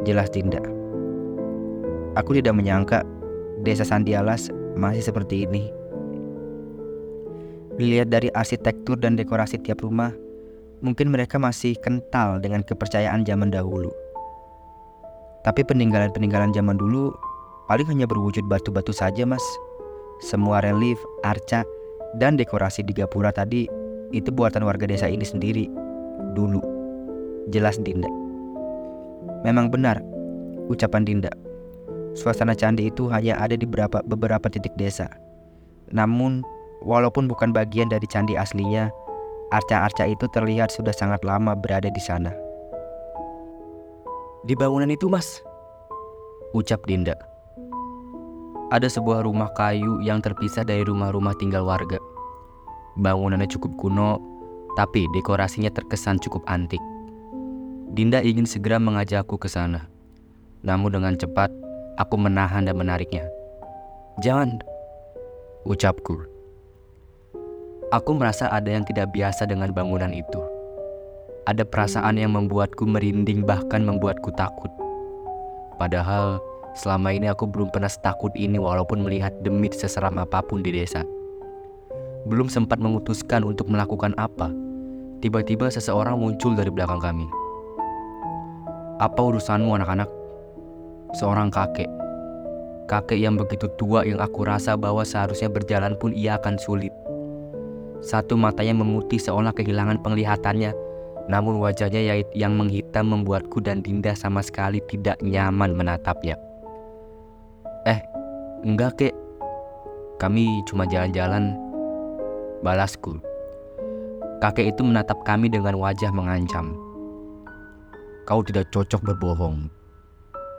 Jelas 0.02 0.28
Dinda. 0.28 0.60
Aku 2.18 2.36
tidak 2.36 2.56
menyangka 2.56 3.06
desa 3.62 3.86
Sandialas 3.86 4.50
masih 4.76 5.04
seperti 5.04 5.46
ini. 5.48 5.72
Dilihat 7.76 8.08
dari 8.08 8.32
arsitektur 8.32 8.96
dan 8.96 9.20
dekorasi 9.20 9.60
tiap 9.60 9.84
rumah, 9.84 10.12
mungkin 10.84 11.12
mereka 11.12 11.40
masih 11.40 11.76
kental 11.80 12.40
dengan 12.40 12.60
kepercayaan 12.64 13.24
zaman 13.24 13.48
dahulu. 13.52 13.92
Tapi 15.46 15.62
peninggalan-peninggalan 15.62 16.50
zaman 16.50 16.74
dulu 16.74 17.14
paling 17.70 17.86
hanya 17.86 18.04
berwujud 18.04 18.44
batu-batu 18.50 18.90
saja, 18.90 19.22
Mas. 19.22 19.42
Semua 20.18 20.64
relief, 20.64 20.98
arca, 21.22 21.62
dan 22.18 22.34
dekorasi 22.34 22.82
di 22.82 22.96
Gapura 22.96 23.30
tadi 23.30 23.68
itu 24.10 24.30
buatan 24.32 24.64
warga 24.64 24.88
desa 24.88 25.06
ini 25.06 25.22
sendiri 25.22 25.68
dulu. 26.34 26.58
Jelas 27.52 27.78
Dinda. 27.78 28.10
Memang 29.46 29.70
benar 29.70 30.02
ucapan 30.66 31.06
Dinda. 31.06 31.30
Suasana 32.16 32.56
candi 32.56 32.88
itu 32.88 33.06
hanya 33.12 33.36
ada 33.36 33.54
di 33.54 33.68
beberapa, 33.68 34.00
beberapa 34.02 34.48
titik 34.48 34.72
desa. 34.80 35.06
Namun, 35.92 36.40
walaupun 36.80 37.28
bukan 37.28 37.52
bagian 37.52 37.92
dari 37.92 38.08
candi 38.08 38.34
aslinya, 38.34 38.88
arca-arca 39.54 40.06
itu 40.06 40.26
terlihat 40.30 40.74
sudah 40.74 40.94
sangat 40.94 41.22
lama 41.22 41.54
berada 41.54 41.90
di 41.90 42.02
sana. 42.02 42.34
Di 44.46 44.54
bangunan 44.54 44.90
itu, 44.90 45.10
Mas, 45.10 45.42
ucap 46.54 46.86
Dinda. 46.86 47.18
Ada 48.70 48.90
sebuah 48.90 49.22
rumah 49.22 49.50
kayu 49.54 50.02
yang 50.02 50.18
terpisah 50.18 50.66
dari 50.66 50.82
rumah-rumah 50.82 51.34
tinggal 51.38 51.62
warga. 51.62 52.02
Bangunannya 52.98 53.46
cukup 53.46 53.78
kuno 53.78 54.18
tapi 54.76 55.08
dekorasinya 55.16 55.72
terkesan 55.72 56.20
cukup 56.20 56.44
antik. 56.50 56.82
Dinda 57.96 58.20
ingin 58.20 58.44
segera 58.44 58.76
mengajakku 58.76 59.40
ke 59.40 59.48
sana. 59.48 59.88
Namun 60.60 61.00
dengan 61.00 61.14
cepat, 61.16 61.48
aku 61.96 62.20
menahan 62.20 62.68
dan 62.68 62.76
menariknya. 62.76 63.24
Jangan, 64.20 64.60
ucapku. 65.64 66.35
Aku 67.94 68.18
merasa 68.18 68.50
ada 68.50 68.66
yang 68.66 68.82
tidak 68.82 69.14
biasa 69.14 69.46
dengan 69.46 69.70
bangunan 69.70 70.10
itu. 70.10 70.42
ada 71.46 71.62
perasaan 71.62 72.18
yang 72.18 72.34
membuatku 72.34 72.82
merinding 72.82 73.46
bahkan 73.46 73.86
membuatku 73.86 74.34
takut. 74.34 74.68
Padahal 75.78 76.42
selama 76.74 77.14
ini 77.14 77.30
aku 77.30 77.46
belum 77.46 77.70
pernah 77.70 77.86
setakut 77.86 78.34
ini 78.34 78.58
walaupun 78.58 79.06
melihat 79.06 79.30
demit 79.46 79.72
seseram 79.72 80.18
apa 80.18 80.42
pun 80.42 80.60
di 80.66 80.74
desa. 80.74 81.06
Belum 82.26 82.50
sempat 82.50 82.82
memutuskan 82.82 83.46
untuk 83.46 83.70
melakukan 83.70 84.10
apa, 84.18 84.50
tiba-tiba 85.22 85.70
seseorang 85.70 86.18
muncul 86.18 86.58
dari 86.58 86.74
belakang 86.74 86.98
kami. 86.98 87.30
Apa 88.98 89.20
urusanmu 89.22 89.70
anak-anak? 89.78 90.10
Seorang 91.14 91.54
kakek. 91.54 91.86
Kakek 92.90 93.22
yang 93.22 93.38
begitu 93.38 93.70
tua 93.78 94.02
yang 94.02 94.18
aku 94.18 94.42
rasa 94.42 94.74
bahwa 94.74 95.06
seharusnya 95.06 95.46
berjalan 95.46 95.94
pun 95.94 96.10
ia 96.10 96.34
akan 96.34 96.58
sulit. 96.58 96.90
Satu 98.04 98.36
matanya 98.36 98.76
memutih 98.76 99.20
seolah 99.20 99.52
kehilangan 99.56 100.00
penglihatannya 100.04 100.86
namun 101.26 101.58
wajahnya 101.58 102.22
yang 102.38 102.54
menghitam 102.54 103.10
membuatku 103.10 103.58
dan 103.58 103.82
Dinda 103.82 104.14
sama 104.14 104.46
sekali 104.46 104.78
tidak 104.86 105.18
nyaman 105.22 105.74
menatapnya. 105.74 106.38
Eh, 107.86 107.98
enggak 108.62 108.98
kek. 108.98 109.14
Kami 110.22 110.62
cuma 110.70 110.86
jalan-jalan. 110.86 111.58
Balasku. 112.62 113.18
Kakek 114.38 114.72
itu 114.72 114.82
menatap 114.86 115.18
kami 115.26 115.50
dengan 115.50 115.76
wajah 115.76 116.14
mengancam. 116.14 116.78
Kau 118.24 118.40
tidak 118.46 118.70
cocok 118.70 119.02
berbohong. 119.02 119.68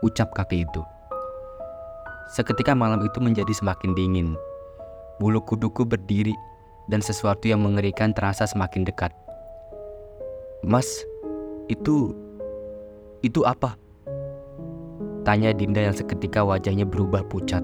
Ucap 0.04 0.30
kakek 0.36 0.68
itu. 0.68 0.82
Seketika 2.28 2.76
malam 2.76 3.00
itu 3.08 3.18
menjadi 3.24 3.54
semakin 3.56 3.96
dingin. 3.96 4.36
Bulu 5.18 5.42
kuduku 5.42 5.88
berdiri 5.88 6.36
dan 6.88 7.04
sesuatu 7.04 7.48
yang 7.48 7.64
mengerikan 7.64 8.16
terasa 8.16 8.48
semakin 8.48 8.88
dekat. 8.88 9.12
Mas, 10.64 10.88
itu 11.68 12.16
itu 13.22 13.44
apa? 13.44 13.76
Tanya 15.28 15.52
Dinda 15.52 15.84
yang 15.84 15.96
seketika 15.96 16.42
wajahnya 16.42 16.88
berubah 16.88 17.24
pucat. 17.28 17.60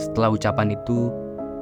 Setelah 0.00 0.32
ucapan 0.32 0.72
itu, 0.72 1.12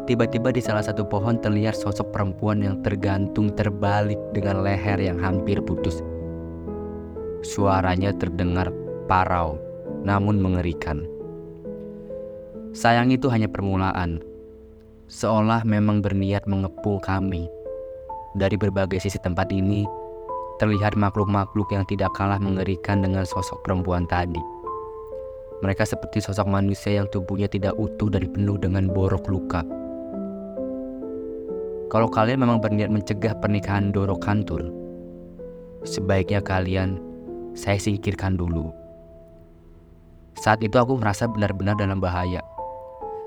tiba-tiba 0.06 0.54
di 0.54 0.62
salah 0.62 0.86
satu 0.86 1.02
pohon 1.02 1.42
terlihat 1.42 1.74
sosok 1.74 2.14
perempuan 2.14 2.62
yang 2.62 2.78
tergantung 2.86 3.50
terbalik 3.58 4.18
dengan 4.30 4.62
leher 4.62 5.02
yang 5.02 5.18
hampir 5.18 5.58
putus. 5.58 5.98
Suaranya 7.42 8.14
terdengar 8.14 8.70
parau, 9.10 9.58
namun 10.06 10.38
mengerikan. 10.38 11.02
Sayang 12.70 13.10
itu 13.10 13.26
hanya 13.26 13.50
permulaan, 13.50 14.22
seolah 15.10 15.66
memang 15.66 16.06
berniat 16.06 16.46
mengepung 16.46 17.02
kami 17.02 17.50
dari 18.38 18.54
berbagai 18.54 19.02
sisi 19.02 19.18
tempat 19.18 19.50
ini, 19.50 19.82
terlihat 20.62 20.94
makhluk-makhluk 20.94 21.66
yang 21.74 21.82
tidak 21.90 22.14
kalah 22.14 22.38
mengerikan 22.38 23.02
dengan 23.02 23.26
sosok 23.26 23.58
perempuan 23.66 24.06
tadi. 24.06 24.38
Mereka 25.66 25.82
seperti 25.82 26.22
sosok 26.22 26.46
manusia 26.46 27.02
yang 27.02 27.10
tubuhnya 27.10 27.50
tidak 27.50 27.74
utuh 27.74 28.06
dan 28.06 28.30
penuh 28.30 28.54
dengan 28.54 28.86
borok 28.86 29.26
luka. 29.26 29.66
Kalau 31.90 32.06
kalian 32.06 32.46
memang 32.46 32.62
berniat 32.62 32.86
mencegah 32.86 33.34
pernikahan 33.42 33.90
Doro 33.90 34.14
Kantur, 34.14 34.62
sebaiknya 35.82 36.38
kalian 36.38 37.02
saya 37.58 37.82
singkirkan 37.82 38.38
dulu. 38.38 38.70
Saat 40.38 40.62
itu 40.62 40.78
aku 40.78 41.02
merasa 41.02 41.26
benar-benar 41.26 41.74
dalam 41.74 41.98
bahaya. 41.98 42.38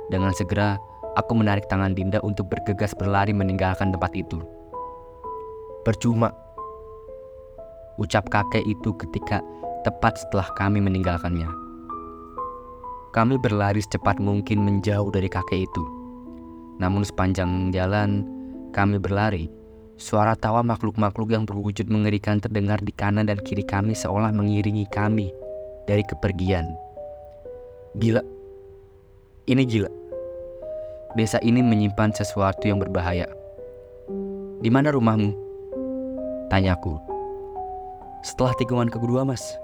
Dengan 0.08 0.32
segera, 0.32 0.80
aku 1.16 1.38
menarik 1.38 1.66
tangan 1.70 1.94
Dinda 1.94 2.20
untuk 2.26 2.50
bergegas 2.50 2.94
berlari 2.98 3.32
meninggalkan 3.32 3.94
tempat 3.94 4.14
itu. 4.14 4.42
Percuma. 5.84 6.32
Ucap 8.02 8.26
kakek 8.34 8.66
itu 8.66 8.90
ketika 8.98 9.44
tepat 9.86 10.18
setelah 10.18 10.50
kami 10.58 10.82
meninggalkannya. 10.82 11.46
Kami 13.14 13.38
berlari 13.38 13.78
secepat 13.78 14.18
mungkin 14.18 14.66
menjauh 14.66 15.14
dari 15.14 15.30
kakek 15.30 15.70
itu. 15.70 15.84
Namun 16.82 17.06
sepanjang 17.06 17.70
jalan 17.70 18.26
kami 18.74 18.98
berlari, 18.98 19.46
suara 20.02 20.34
tawa 20.34 20.66
makhluk-makhluk 20.66 21.30
yang 21.30 21.46
berwujud 21.46 21.86
mengerikan 21.94 22.42
terdengar 22.42 22.82
di 22.82 22.90
kanan 22.90 23.30
dan 23.30 23.38
kiri 23.46 23.62
kami 23.62 23.94
seolah 23.94 24.34
mengiringi 24.34 24.90
kami 24.90 25.30
dari 25.86 26.02
kepergian. 26.02 26.74
Gila. 28.02 28.26
Ini 29.46 29.64
gila. 29.70 30.03
Desa 31.14 31.38
ini 31.46 31.62
menyimpan 31.62 32.10
sesuatu 32.10 32.66
yang 32.66 32.82
berbahaya. 32.82 33.30
Di 34.66 34.70
mana 34.74 34.90
rumahmu? 34.90 35.30
Tanyaku. 36.50 36.98
Setelah 38.26 38.58
tikungan 38.58 38.90
kedua, 38.90 39.22
Mas. 39.22 39.62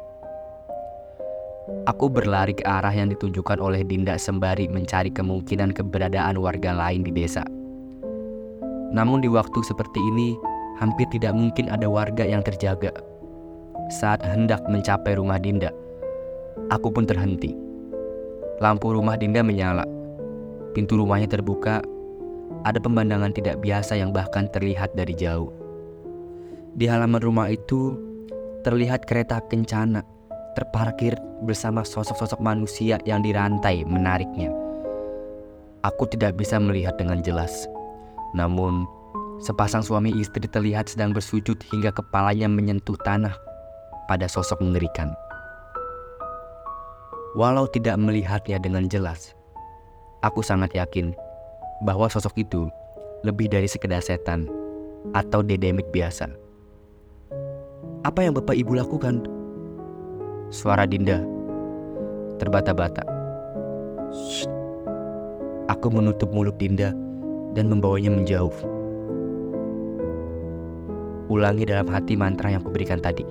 Aku 1.90 2.06
berlari 2.06 2.54
ke 2.54 2.62
arah 2.70 2.94
yang 2.94 3.10
ditunjukkan 3.10 3.58
oleh 3.58 3.82
Dinda 3.82 4.14
sembari 4.22 4.70
mencari 4.70 5.10
kemungkinan 5.10 5.74
keberadaan 5.74 6.38
warga 6.38 6.70
lain 6.70 7.02
di 7.02 7.10
desa. 7.10 7.42
Namun 8.94 9.26
di 9.26 9.30
waktu 9.30 9.58
seperti 9.66 9.98
ini, 9.98 10.38
hampir 10.78 11.10
tidak 11.10 11.34
mungkin 11.34 11.74
ada 11.74 11.90
warga 11.90 12.30
yang 12.30 12.46
terjaga. 12.46 12.94
Saat 13.90 14.22
hendak 14.22 14.62
mencapai 14.70 15.18
rumah 15.18 15.42
Dinda, 15.42 15.74
aku 16.70 16.94
pun 16.94 17.10
terhenti. 17.10 17.58
Lampu 18.62 18.94
rumah 18.94 19.18
Dinda 19.18 19.42
menyala. 19.42 19.99
Pintu 20.74 21.00
rumahnya 21.00 21.30
terbuka. 21.30 21.82
Ada 22.66 22.82
pemandangan 22.82 23.32
tidak 23.32 23.62
biasa 23.64 23.96
yang 23.96 24.12
bahkan 24.12 24.50
terlihat 24.52 24.92
dari 24.98 25.16
jauh. 25.16 25.50
Di 26.76 26.86
halaman 26.86 27.22
rumah 27.22 27.48
itu 27.50 27.96
terlihat 28.62 29.08
kereta 29.08 29.40
kencana 29.48 30.04
terparkir 30.58 31.16
bersama 31.48 31.88
sosok-sosok 31.88 32.44
manusia 32.44 33.00
yang 33.08 33.24
dirantai 33.24 33.88
menariknya. 33.88 34.52
Aku 35.88 36.04
tidak 36.12 36.36
bisa 36.36 36.60
melihat 36.60 37.00
dengan 37.00 37.24
jelas. 37.24 37.64
Namun, 38.36 38.84
sepasang 39.40 39.80
suami 39.80 40.12
istri 40.20 40.44
terlihat 40.44 40.92
sedang 40.92 41.16
bersujud 41.16 41.56
hingga 41.72 41.96
kepalanya 41.96 42.52
menyentuh 42.52 43.00
tanah 43.08 43.32
pada 44.12 44.28
sosok 44.28 44.60
mengerikan. 44.60 45.16
Walau 47.40 47.70
tidak 47.72 47.96
melihatnya 47.96 48.60
dengan 48.60 48.92
jelas, 48.92 49.32
aku 50.20 50.44
sangat 50.44 50.76
yakin 50.76 51.16
bahwa 51.84 52.12
sosok 52.12 52.36
itu 52.40 52.68
lebih 53.24 53.48
dari 53.52 53.68
sekedar 53.68 54.04
setan 54.04 54.48
atau 55.16 55.40
dedemit 55.44 55.88
biasa. 55.92 56.28
Apa 58.04 58.24
yang 58.24 58.36
Bapak 58.36 58.56
Ibu 58.56 58.80
lakukan? 58.80 59.28
Suara 60.50 60.88
Dinda 60.88 61.20
terbata-bata. 62.40 63.04
Aku 65.70 65.88
menutup 65.92 66.32
mulut 66.32 66.56
Dinda 66.58 66.96
dan 67.54 67.68
membawanya 67.68 68.16
menjauh. 68.16 68.56
Ulangi 71.30 71.70
dalam 71.70 71.86
hati 71.92 72.18
mantra 72.18 72.50
yang 72.50 72.66
kuberikan 72.66 72.98
tadi. 72.98 73.22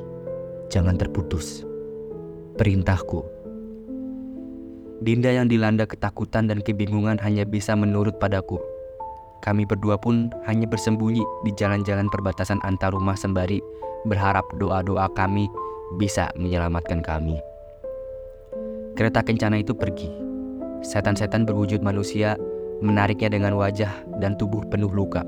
Jangan 0.71 0.95
terputus. 0.95 1.67
Perintahku. 2.55 3.38
Dinda 4.99 5.31
yang 5.31 5.47
dilanda 5.47 5.87
ketakutan 5.87 6.51
dan 6.51 6.59
kebingungan 6.59 7.23
hanya 7.23 7.47
bisa 7.47 7.79
menurut 7.79 8.19
padaku. 8.19 8.59
Kami 9.47 9.63
berdua 9.63 9.95
pun 9.95 10.35
hanya 10.51 10.67
bersembunyi 10.67 11.23
di 11.47 11.55
jalan-jalan 11.55 12.11
perbatasan 12.11 12.59
antar 12.67 12.91
rumah 12.91 13.15
sembari 13.15 13.63
berharap 14.11 14.43
doa-doa 14.59 15.07
kami 15.15 15.47
bisa 16.03 16.27
menyelamatkan 16.35 16.99
kami. 16.99 17.39
Kereta 18.99 19.23
kencana 19.23 19.63
itu 19.63 19.71
pergi. 19.71 20.11
Setan-setan 20.83 21.47
berwujud 21.47 21.79
manusia 21.79 22.35
menariknya 22.83 23.39
dengan 23.39 23.55
wajah 23.55 23.95
dan 24.19 24.35
tubuh 24.35 24.67
penuh 24.67 24.91
luka. 24.91 25.23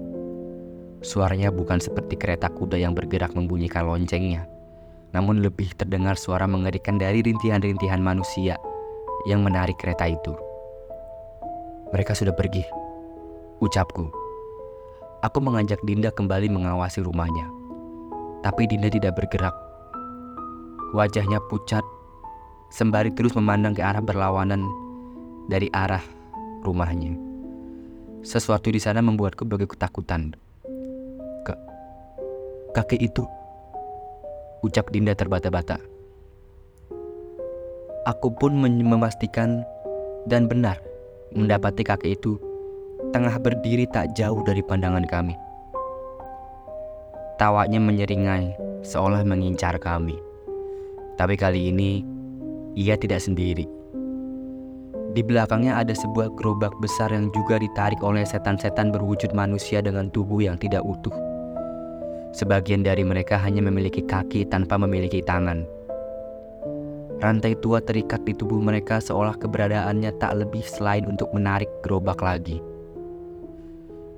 Suaranya 1.07 1.55
bukan 1.55 1.78
seperti 1.78 2.18
kereta 2.18 2.51
kuda 2.51 2.74
yang 2.74 2.99
bergerak 2.99 3.30
membunyikan 3.38 3.86
loncengnya, 3.86 4.51
namun 5.14 5.38
lebih 5.38 5.70
terdengar 5.78 6.18
suara 6.18 6.51
mengerikan 6.51 6.99
dari 6.99 7.22
rintihan-rintihan 7.22 8.03
manusia 8.03 8.59
yang 9.28 9.44
menarik 9.44 9.76
kereta 9.76 10.08
itu. 10.08 10.32
Mereka 11.90 12.14
sudah 12.14 12.32
pergi, 12.32 12.62
ucapku. 13.58 14.08
Aku 15.20 15.38
mengajak 15.42 15.82
Dinda 15.84 16.08
kembali 16.08 16.48
mengawasi 16.48 17.04
rumahnya. 17.04 17.44
Tapi 18.40 18.64
Dinda 18.64 18.88
tidak 18.88 19.20
bergerak. 19.20 19.52
Wajahnya 20.96 21.42
pucat, 21.52 21.84
sembari 22.72 23.12
terus 23.12 23.36
memandang 23.36 23.76
ke 23.76 23.84
arah 23.84 24.00
berlawanan 24.00 24.64
dari 25.50 25.68
arah 25.76 26.02
rumahnya. 26.64 27.18
Sesuatu 28.24 28.72
di 28.72 28.80
sana 28.80 29.04
membuatku 29.04 29.44
begitu 29.44 29.76
ketakutan. 29.76 30.32
Ke 31.44 31.54
kakek 32.72 33.12
itu, 33.12 33.24
ucap 34.64 34.88
Dinda 34.88 35.12
terbata-bata. 35.12 35.99
Aku 38.09 38.32
pun 38.32 38.57
memastikan 38.57 39.61
dan 40.24 40.48
benar 40.48 40.80
mendapati 41.36 41.84
kakek 41.84 42.16
itu 42.16 42.40
tengah 43.12 43.36
berdiri 43.36 43.84
tak 43.92 44.16
jauh 44.16 44.40
dari 44.40 44.64
pandangan 44.64 45.05
kami. 45.05 45.36
Tawanya 47.36 47.76
menyeringai, 47.76 48.57
seolah 48.80 49.20
mengincar 49.20 49.76
kami. 49.76 50.16
Tapi 51.20 51.36
kali 51.36 51.68
ini, 51.68 52.01
ia 52.72 52.96
tidak 52.96 53.20
sendiri. 53.20 53.68
Di 55.12 55.20
belakangnya 55.20 55.76
ada 55.76 55.92
sebuah 55.92 56.32
gerobak 56.40 56.72
besar 56.80 57.12
yang 57.12 57.28
juga 57.36 57.61
ditarik 57.61 58.01
oleh 58.01 58.24
setan-setan 58.24 58.96
berwujud 58.96 59.36
manusia 59.36 59.84
dengan 59.84 60.09
tubuh 60.09 60.40
yang 60.40 60.57
tidak 60.57 60.80
utuh. 60.88 61.12
Sebagian 62.32 62.80
dari 62.80 63.05
mereka 63.05 63.36
hanya 63.36 63.61
memiliki 63.61 64.01
kaki 64.01 64.48
tanpa 64.48 64.80
memiliki 64.80 65.20
tangan. 65.20 65.80
Rantai 67.20 67.52
tua 67.60 67.84
terikat 67.84 68.24
di 68.24 68.32
tubuh 68.32 68.56
mereka 68.60 68.96
seolah 68.96 69.36
keberadaannya 69.36 70.16
tak 70.16 70.40
lebih 70.40 70.64
selain 70.64 71.04
untuk 71.04 71.28
menarik 71.36 71.68
gerobak 71.84 72.24
lagi. 72.24 72.64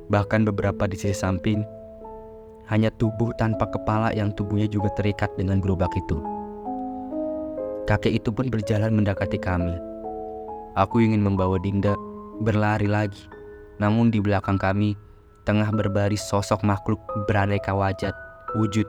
Bahkan 0.06 0.46
beberapa 0.46 0.86
di 0.86 0.94
sisi 0.94 1.18
samping, 1.18 1.66
hanya 2.70 2.94
tubuh 2.94 3.34
tanpa 3.34 3.66
kepala 3.66 4.14
yang 4.14 4.30
tubuhnya 4.30 4.70
juga 4.70 4.94
terikat 4.94 5.34
dengan 5.34 5.58
gerobak 5.58 5.90
itu. 5.98 6.22
Kakek 7.90 8.22
itu 8.22 8.30
pun 8.30 8.46
berjalan 8.46 8.94
mendekati 8.94 9.42
kami 9.42 9.74
Aku 10.72 11.04
ingin 11.04 11.20
membawa 11.20 11.60
Dinda 11.60 11.92
berlari 12.40 12.88
lagi. 12.88 13.28
Namun 13.76 14.08
di 14.08 14.24
belakang 14.24 14.56
kami 14.56 14.96
tengah 15.44 15.68
berbaris 15.68 16.24
sosok 16.24 16.64
makhluk 16.64 16.96
beraneka 17.28 17.76
wajah 17.76 18.16
wujud 18.56 18.88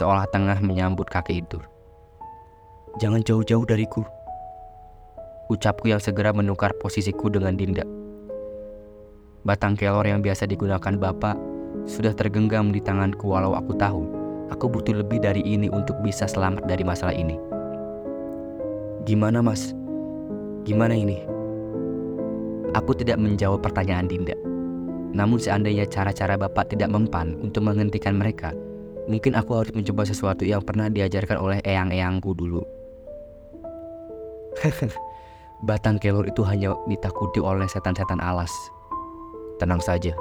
seolah 0.00 0.24
tengah 0.32 0.56
menyambut 0.64 1.04
kakek 1.12 1.44
itu. 1.44 1.60
Jangan 3.02 3.26
jauh-jauh 3.26 3.66
dariku. 3.66 4.06
Ucapku 5.50 5.90
yang 5.90 5.98
segera 5.98 6.30
menukar 6.30 6.70
posisiku 6.78 7.26
dengan 7.26 7.58
Dinda. 7.58 7.82
Batang 9.42 9.74
kelor 9.74 10.06
yang 10.06 10.22
biasa 10.22 10.46
digunakan 10.46 10.94
bapak 10.94 11.34
sudah 11.90 12.14
tergenggam 12.14 12.70
di 12.70 12.78
tanganku 12.78 13.34
walau 13.34 13.58
aku 13.58 13.74
tahu 13.74 14.06
aku 14.54 14.70
butuh 14.70 15.02
lebih 15.02 15.18
dari 15.18 15.42
ini 15.42 15.66
untuk 15.74 15.98
bisa 16.06 16.30
selamat 16.30 16.70
dari 16.70 16.86
masalah 16.86 17.10
ini. 17.10 17.34
Gimana 19.10 19.42
mas? 19.42 19.74
Gimana 20.62 20.94
ini? 20.94 21.18
Aku 22.78 22.94
tidak 22.94 23.18
menjawab 23.18 23.58
pertanyaan 23.58 24.06
Dinda. 24.06 24.38
Namun 25.14 25.42
seandainya 25.42 25.86
cara-cara 25.90 26.38
Bapak 26.38 26.74
tidak 26.74 26.94
mempan 26.94 27.38
untuk 27.42 27.66
menghentikan 27.66 28.18
mereka, 28.18 28.54
mungkin 29.10 29.34
aku 29.34 29.62
harus 29.62 29.74
mencoba 29.74 30.06
sesuatu 30.06 30.46
yang 30.46 30.62
pernah 30.62 30.86
diajarkan 30.90 31.38
oleh 31.38 31.58
eyang-eyangku 31.62 32.34
dulu. 32.34 32.73
Batang 35.68 35.96
kelor 35.96 36.28
itu 36.28 36.44
hanya 36.44 36.76
ditakuti 36.90 37.40
oleh 37.40 37.66
setan-setan 37.70 38.20
alas. 38.20 38.52
Tenang 39.56 39.80
saja, 39.80 40.12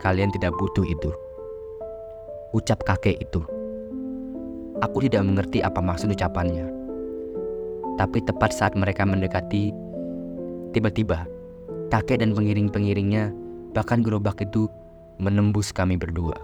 kalian 0.00 0.30
tidak 0.32 0.54
butuh 0.56 0.86
itu. 0.86 1.10
Ucap 2.54 2.86
kakek 2.86 3.18
itu. 3.18 3.42
Aku 4.82 5.02
tidak 5.02 5.26
mengerti 5.26 5.62
apa 5.62 5.82
maksud 5.82 6.10
ucapannya. 6.10 6.70
Tapi 7.94 8.18
tepat 8.26 8.50
saat 8.50 8.74
mereka 8.74 9.06
mendekati, 9.06 9.70
tiba-tiba 10.74 11.26
kakek 11.90 12.22
dan 12.22 12.34
pengiring-pengiringnya, 12.34 13.30
bahkan 13.74 14.02
gerobak 14.02 14.38
itu 14.42 14.66
menembus 15.18 15.70
kami 15.70 15.94
berdua. 15.94 16.34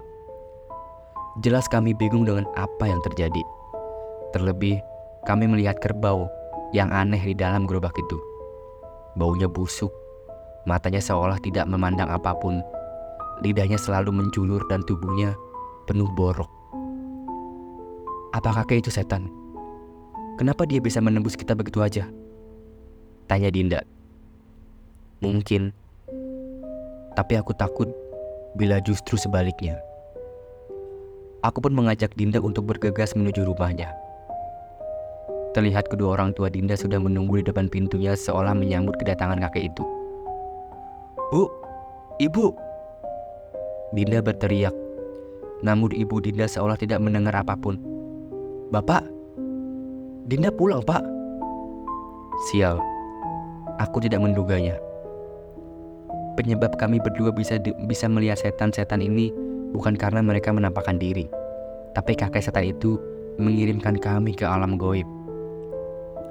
Jelas 1.43 1.67
kami 1.71 1.95
bingung 1.95 2.27
dengan 2.27 2.43
apa 2.59 2.87
yang 2.87 2.99
terjadi. 3.07 3.43
Terlebih, 4.35 4.83
kami 5.23 5.47
melihat 5.47 5.79
kerbau 5.79 6.27
yang 6.71 6.91
aneh 6.91 7.19
di 7.19 7.35
dalam 7.35 7.67
gerobak 7.67 7.95
itu. 7.99 8.17
Baunya 9.19 9.47
busuk, 9.47 9.91
matanya 10.63 11.03
seolah 11.03 11.39
tidak 11.43 11.67
memandang 11.67 12.07
apa 12.07 12.31
pun. 12.35 12.63
Lidahnya 13.43 13.75
selalu 13.75 14.13
menjulur 14.13 14.63
dan 14.71 14.85
tubuhnya 14.87 15.35
penuh 15.89 16.07
borok. 16.15 16.47
Apa 18.31 18.63
kakek 18.63 18.87
itu 18.87 18.91
setan? 18.93 19.27
Kenapa 20.39 20.63
dia 20.63 20.79
bisa 20.79 21.03
menembus 21.03 21.35
kita 21.35 21.51
begitu 21.51 21.83
aja? 21.83 22.07
Tanya 23.27 23.51
Dinda. 23.51 23.83
Mungkin. 25.19 25.75
Tapi 27.11 27.33
aku 27.35 27.51
takut 27.51 27.91
bila 28.55 28.79
justru 28.79 29.19
sebaliknya. 29.19 29.77
Aku 31.43 31.59
pun 31.59 31.73
mengajak 31.75 32.13
Dinda 32.15 32.39
untuk 32.39 32.69
bergegas 32.69 33.17
menuju 33.17 33.43
rumahnya. 33.43 33.91
Terlihat 35.51 35.91
kedua 35.91 36.15
orang 36.15 36.31
tua 36.31 36.47
Dinda 36.47 36.79
sudah 36.79 36.95
menunggu 36.95 37.43
di 37.43 37.51
depan 37.51 37.67
pintunya 37.67 38.15
seolah 38.15 38.55
menyambut 38.55 38.95
kedatangan 38.95 39.43
kakek 39.49 39.67
itu. 39.67 39.83
Bu, 41.27 41.51
ibu. 42.23 42.55
Dinda 43.91 44.23
berteriak. 44.23 44.71
Namun 45.59 45.91
ibu 45.91 46.23
Dinda 46.23 46.47
seolah 46.47 46.79
tidak 46.79 47.03
mendengar 47.03 47.35
apa 47.35 47.59
pun. 47.59 47.75
Bapak, 48.71 49.03
Dinda 50.31 50.47
pulang, 50.55 50.79
Pak. 50.79 51.03
Sial, 52.47 52.79
aku 53.83 53.99
tidak 53.99 54.23
menduganya. 54.23 54.79
Penyebab 56.39 56.79
kami 56.79 57.03
berdua 57.03 57.35
bisa 57.35 57.59
bisa 57.91 58.07
melihat 58.07 58.39
setan-setan 58.39 59.03
ini 59.03 59.35
bukan 59.75 59.99
karena 59.99 60.23
mereka 60.23 60.55
menampakkan 60.55 60.95
diri, 60.95 61.27
tapi 61.91 62.15
kakek 62.15 62.39
setan 62.39 62.71
itu 62.71 62.95
mengirimkan 63.35 63.99
kami 63.99 64.31
ke 64.31 64.47
alam 64.47 64.79
goib. 64.79 65.05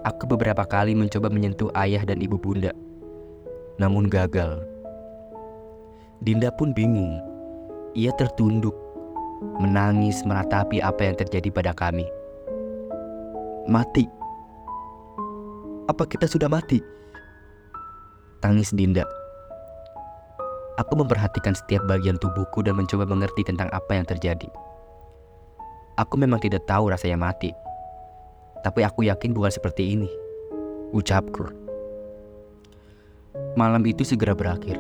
Aku 0.07 0.25
beberapa 0.25 0.65
kali 0.65 0.97
mencoba 0.97 1.29
menyentuh 1.29 1.69
ayah 1.77 2.01
dan 2.09 2.25
ibu 2.25 2.41
bunda, 2.41 2.73
namun 3.77 4.09
gagal. 4.09 4.65
Dinda 6.25 6.49
pun 6.53 6.73
bingung. 6.73 7.21
Ia 7.93 8.15
tertunduk, 8.15 8.77
menangis 9.59 10.23
meratapi 10.23 10.79
apa 10.79 11.05
yang 11.05 11.17
terjadi 11.19 11.51
pada 11.51 11.75
kami 11.75 12.07
mati. 13.71 14.03
Apa 15.87 16.03
kita 16.11 16.27
sudah 16.27 16.51
mati? 16.51 16.83
Tangis 18.43 18.75
Dinda. 18.75 19.07
Aku 20.83 20.99
memperhatikan 20.99 21.55
setiap 21.55 21.87
bagian 21.87 22.19
tubuhku 22.19 22.67
dan 22.67 22.75
mencoba 22.75 23.07
mengerti 23.07 23.47
tentang 23.47 23.71
apa 23.71 23.95
yang 23.95 24.07
terjadi. 24.09 24.51
Aku 26.03 26.19
memang 26.19 26.43
tidak 26.43 26.67
tahu 26.67 26.91
rasanya 26.91 27.21
mati. 27.21 27.55
Tapi 28.61 28.85
aku 28.85 29.09
yakin 29.09 29.33
bukan 29.33 29.53
seperti 29.53 29.97
ini. 29.97 30.11
Ucapku. 30.93 31.49
Malam 33.57 33.83
itu 33.89 34.05
segera 34.05 34.37
berakhir. 34.37 34.77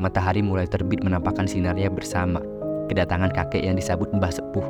Matahari 0.00 0.40
mulai 0.40 0.64
terbit 0.66 1.04
menampakkan 1.04 1.44
sinarnya 1.44 1.92
bersama 1.92 2.40
kedatangan 2.88 3.30
kakek 3.30 3.62
yang 3.62 3.76
disambut 3.76 4.10
Mbah 4.10 4.32
Sepuh 4.32 4.66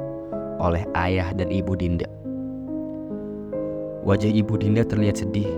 oleh 0.61 0.85
ayah 0.99 1.31
dan 1.33 1.49
ibu 1.49 1.73
Dinda. 1.79 2.07
Wajah 4.03 4.29
ibu 4.29 4.59
Dinda 4.59 4.83
terlihat 4.83 5.23
sedih, 5.23 5.49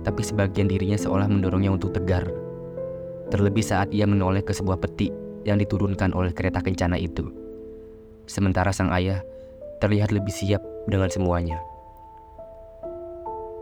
tapi 0.00 0.24
sebagian 0.24 0.66
dirinya 0.66 0.96
seolah 0.96 1.28
mendorongnya 1.28 1.76
untuk 1.76 1.92
tegar. 1.92 2.24
Terlebih 3.28 3.62
saat 3.62 3.92
ia 3.92 4.08
menoleh 4.08 4.40
ke 4.40 4.56
sebuah 4.56 4.80
peti 4.80 5.12
yang 5.44 5.60
diturunkan 5.60 6.16
oleh 6.16 6.32
kereta 6.32 6.64
kencana 6.64 6.96
itu. 6.96 7.28
Sementara 8.26 8.72
sang 8.72 8.90
ayah 8.90 9.22
terlihat 9.78 10.10
lebih 10.10 10.32
siap 10.32 10.75
dengan 10.86 11.10
semuanya. 11.10 11.58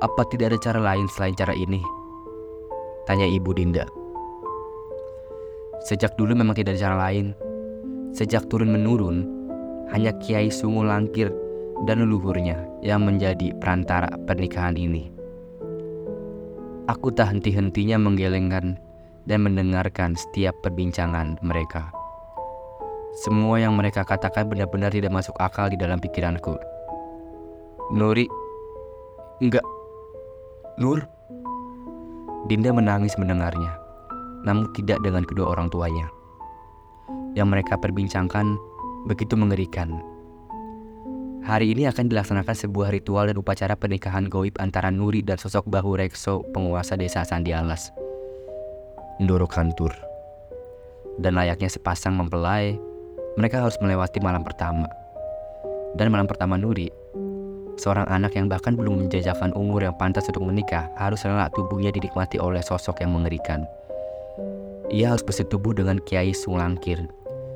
Apa 0.05 0.29
tidak 0.29 0.53
ada 0.53 0.59
cara 0.61 0.81
lain 0.81 1.09
selain 1.13 1.33
cara 1.33 1.57
ini? 1.57 1.81
Tanya 3.09 3.25
ibu 3.29 3.53
Dinda. 3.57 3.89
Sejak 5.85 6.17
dulu 6.17 6.33
memang 6.33 6.57
tidak 6.57 6.77
ada 6.77 6.85
cara 6.89 6.97
lain. 7.09 7.37
Sejak 8.17 8.49
turun 8.49 8.73
menurun, 8.73 9.25
hanya 9.93 10.13
Kiai 10.21 10.49
Sungu 10.49 10.85
Langkir 10.85 11.29
dan 11.85 12.01
leluhurnya 12.01 12.65
yang 12.81 13.05
menjadi 13.05 13.53
perantara 13.61 14.09
pernikahan 14.25 14.77
ini. 14.79 15.13
Aku 16.89 17.13
tak 17.13 17.33
henti-hentinya 17.33 17.97
menggelengkan 17.97 18.77
dan 19.25 19.39
mendengarkan 19.41 20.17
setiap 20.17 20.53
perbincangan 20.61 21.41
mereka. 21.41 21.89
Semua 23.25 23.63
yang 23.63 23.73
mereka 23.79 24.05
katakan 24.05 24.51
benar-benar 24.51 24.93
tidak 24.93 25.15
masuk 25.15 25.33
akal 25.41 25.71
di 25.71 25.81
dalam 25.81 25.97
pikiranku. 25.97 26.74
Nuri, 27.93 28.25
enggak. 29.45 29.65
Nur, 30.81 31.05
Dinda 32.49 32.73
menangis 32.73 33.17
mendengarnya, 33.21 33.77
namun 34.45 34.69
tidak 34.77 35.01
dengan 35.05 35.25
kedua 35.25 35.53
orang 35.53 35.69
tuanya. 35.69 36.09
Yang 37.37 37.49
mereka 37.51 37.75
perbincangkan 37.81 38.57
begitu 39.09 39.35
mengerikan 39.37 40.01
Hari 41.45 41.77
ini 41.77 41.85
akan 41.85 42.09
dilaksanakan 42.09 42.57
sebuah 42.57 42.89
ritual 42.89 43.29
dan 43.29 43.37
upacara 43.37 43.77
pernikahan 43.77 44.33
goib 44.33 44.57
antara 44.65 44.89
Nuri 44.89 45.21
dan 45.21 45.37
sosok 45.37 45.69
Bahu 45.69 46.01
Rekso, 46.01 46.41
penguasa 46.57 46.97
desa 46.97 47.21
Sandi 47.21 47.53
Alas. 47.53 47.93
Ndoro 49.21 49.45
Kantur. 49.45 49.93
Dan 51.21 51.37
layaknya 51.37 51.69
sepasang 51.69 52.17
mempelai, 52.17 52.81
mereka 53.37 53.61
harus 53.61 53.77
melewati 53.85 54.25
malam 54.25 54.41
pertama. 54.41 54.89
Dan 55.93 56.09
malam 56.09 56.25
pertama 56.25 56.57
Nuri, 56.57 56.89
seorang 57.81 58.07
anak 58.11 58.39
yang 58.39 58.47
bahkan 58.47 58.79
belum 58.79 59.07
menjajakan 59.07 59.55
umur 59.59 59.87
yang 59.87 59.97
pantas 59.99 60.27
untuk 60.31 60.47
menikah, 60.47 60.91
harus 60.99 61.23
rela 61.27 61.51
tubuhnya 61.53 61.91
dinikmati 61.91 62.39
oleh 62.39 62.63
sosok 62.63 63.03
yang 63.03 63.15
mengerikan. 63.15 63.67
Ia 64.93 65.17
harus 65.17 65.25
bersetubuh 65.25 65.75
dengan 65.75 65.99
Kiai 66.05 66.31
Sulangkir, 66.37 67.09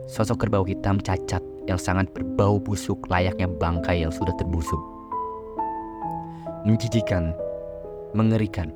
Sosok 0.08 0.48
kerbau 0.48 0.64
hitam 0.64 0.96
cacat 0.96 1.44
yang 1.68 1.76
sangat 1.76 2.08
berbau 2.16 2.56
busuk 2.56 2.96
layaknya 3.12 3.44
bangkai 3.44 4.00
yang 4.00 4.08
sudah 4.08 4.32
terbusuk. 4.40 4.80
Menjijikan, 6.64 7.36
mengerikan. 8.16 8.72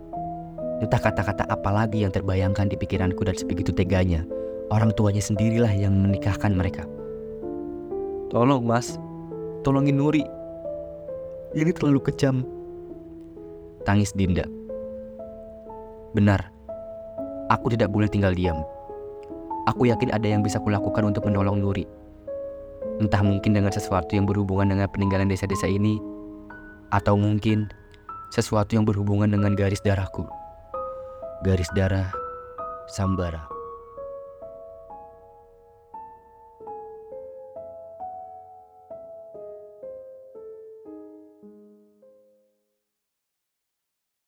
Entah 0.84 1.00
kata-kata 1.00 1.48
apa 1.48 1.72
lagi 1.72 2.04
yang 2.04 2.12
terbayangkan 2.12 2.68
di 2.68 2.76
pikiranku 2.76 3.24
dan 3.24 3.32
sebegitu 3.32 3.72
teganya, 3.72 4.28
orang 4.68 4.92
tuanya 4.92 5.24
sendirilah 5.24 5.72
yang 5.72 5.96
menikahkan 5.96 6.52
mereka. 6.52 6.84
Tolong 8.28 8.60
mas, 8.60 9.00
tolongin 9.64 9.96
Nuri. 9.96 10.28
Ini 11.52 11.68
terlalu 11.76 12.00
kejam. 12.08 12.48
Tangis 13.84 14.16
Dinda. 14.16 14.48
Benar, 16.16 16.48
aku 17.52 17.68
tidak 17.76 17.92
boleh 17.92 18.08
tinggal 18.08 18.32
diam. 18.32 18.64
Aku 19.68 19.84
yakin 19.84 20.16
ada 20.16 20.24
yang 20.24 20.40
bisa 20.40 20.56
kulakukan 20.56 21.12
untuk 21.12 21.28
menolong 21.28 21.60
Nuri. 21.60 21.84
Entah 23.04 23.20
mungkin 23.20 23.52
dengan 23.52 23.68
sesuatu 23.68 24.16
yang 24.16 24.24
berhubungan 24.24 24.72
dengan 24.72 24.88
peninggalan 24.88 25.28
desa-desa 25.28 25.68
ini, 25.68 26.00
atau 26.88 27.20
mungkin 27.20 27.68
sesuatu 28.32 28.72
yang 28.72 28.88
berhubungan 28.88 29.28
dengan 29.28 29.52
garis 29.52 29.84
darahku. 29.84 30.24
Garis 31.44 31.68
darah 31.76 32.08
Sambara. 32.88 33.51